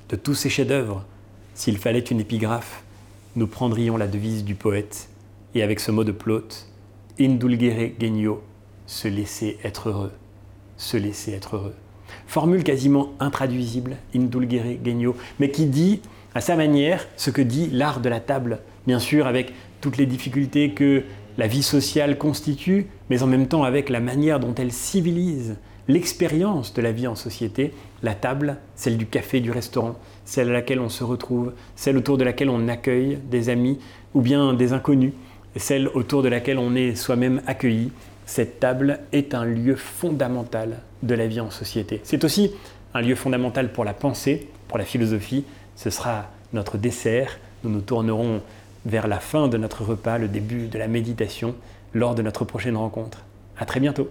De 0.10 0.18
tous 0.18 0.36
ces 0.36 0.50
chefs-d'œuvre, 0.50 1.06
s'il 1.54 1.78
fallait 1.78 2.00
une 2.00 2.20
épigraphe, 2.20 2.84
nous 3.38 3.48
prendrions 3.48 3.96
la 3.96 4.08
devise 4.08 4.44
du 4.44 4.54
poète, 4.54 5.08
et 5.56 5.64
avec 5.64 5.80
ce 5.80 5.92
mot 5.92 6.04
de 6.04 6.12
Plaute, 6.12 6.68
indulgere 7.18 7.94
genio, 7.98 8.44
se 8.88 9.08
laisser 9.08 9.60
être 9.64 9.88
heureux, 9.88 10.12
se 10.76 10.98
laisser 10.98 11.32
être 11.32 11.56
heureux. 11.56 11.76
Formule 12.28 12.66
quasiment 12.66 13.14
intraduisible, 13.22 13.96
indulgere 14.14 14.78
genio, 14.84 15.16
mais 15.40 15.52
qui 15.52 15.68
dit 15.68 16.02
à 16.36 16.42
sa 16.42 16.58
manière 16.58 17.08
ce 17.16 17.30
que 17.30 17.42
dit 17.42 17.70
l'art 17.72 18.02
de 18.02 18.10
la 18.10 18.20
table, 18.20 18.60
bien 18.86 19.00
sûr 19.00 19.26
avec 19.26 19.54
toutes 19.82 19.98
les 19.98 20.06
difficultés 20.06 20.72
que 20.72 21.04
la 21.38 21.48
vie 21.48 21.64
sociale 21.64 22.18
constitue, 22.18 22.88
mais 23.10 23.24
en 23.24 23.28
même 23.28 23.48
temps 23.48 23.64
avec 23.64 23.90
la 23.90 24.00
manière 24.00 24.40
dont 24.40 24.54
elle 24.56 24.72
civilise 24.72 25.58
l'expérience 25.88 26.74
de 26.74 26.82
la 26.82 26.92
vie 26.92 27.08
en 27.08 27.16
société, 27.16 27.74
la 28.04 28.14
table, 28.14 28.58
celle 28.76 28.98
du 28.98 29.06
café, 29.06 29.40
du 29.40 29.52
restaurant, 29.52 29.96
celle 30.26 30.50
à 30.50 30.54
laquelle 30.54 30.80
on 30.80 30.90
se 30.90 31.04
retrouve, 31.04 31.54
celle 31.76 31.98
autour 31.98 32.18
de 32.18 32.24
laquelle 32.24 32.50
on 32.50 32.68
accueille 32.68 33.18
des 33.30 33.50
amis 33.50 33.80
ou 34.14 34.22
bien 34.22 34.54
des 34.54 34.74
inconnus, 34.74 35.14
celle 35.56 35.88
autour 35.90 36.24
de 36.24 36.30
laquelle 36.30 36.60
on 36.60 36.76
est 36.76 36.96
soi-même 36.96 37.42
accueilli, 37.48 37.92
cette 38.26 38.60
table 38.60 39.00
est 39.12 39.34
un 39.34 39.44
lieu 39.44 39.76
fondamental 39.76 40.80
de 41.04 41.16
la 41.16 41.28
vie 41.28 41.42
en 41.42 41.50
société. 41.50 42.00
C'est 42.04 42.24
aussi 42.24 42.52
un 42.94 43.02
lieu 43.02 43.16
fondamental 43.16 43.74
pour 43.74 43.84
la 43.84 43.94
pensée, 43.94 44.48
pour 44.68 44.78
la 44.78 44.86
philosophie. 44.86 45.44
Ce 45.76 45.90
sera 45.90 46.30
notre 46.54 46.78
dessert. 46.78 47.40
Nous 47.64 47.70
nous 47.70 47.82
tournerons 47.82 48.42
vers 48.86 49.08
la 49.08 49.20
fin 49.20 49.48
de 49.48 49.58
notre 49.58 49.84
repas, 49.84 50.18
le 50.18 50.28
début 50.28 50.68
de 50.68 50.78
la 50.78 50.88
méditation, 50.88 51.56
lors 51.94 52.16
de 52.16 52.22
notre 52.22 52.46
prochaine 52.46 52.78
rencontre. 52.78 53.24
À 53.58 53.66
très 53.66 53.80
bientôt. 53.80 54.10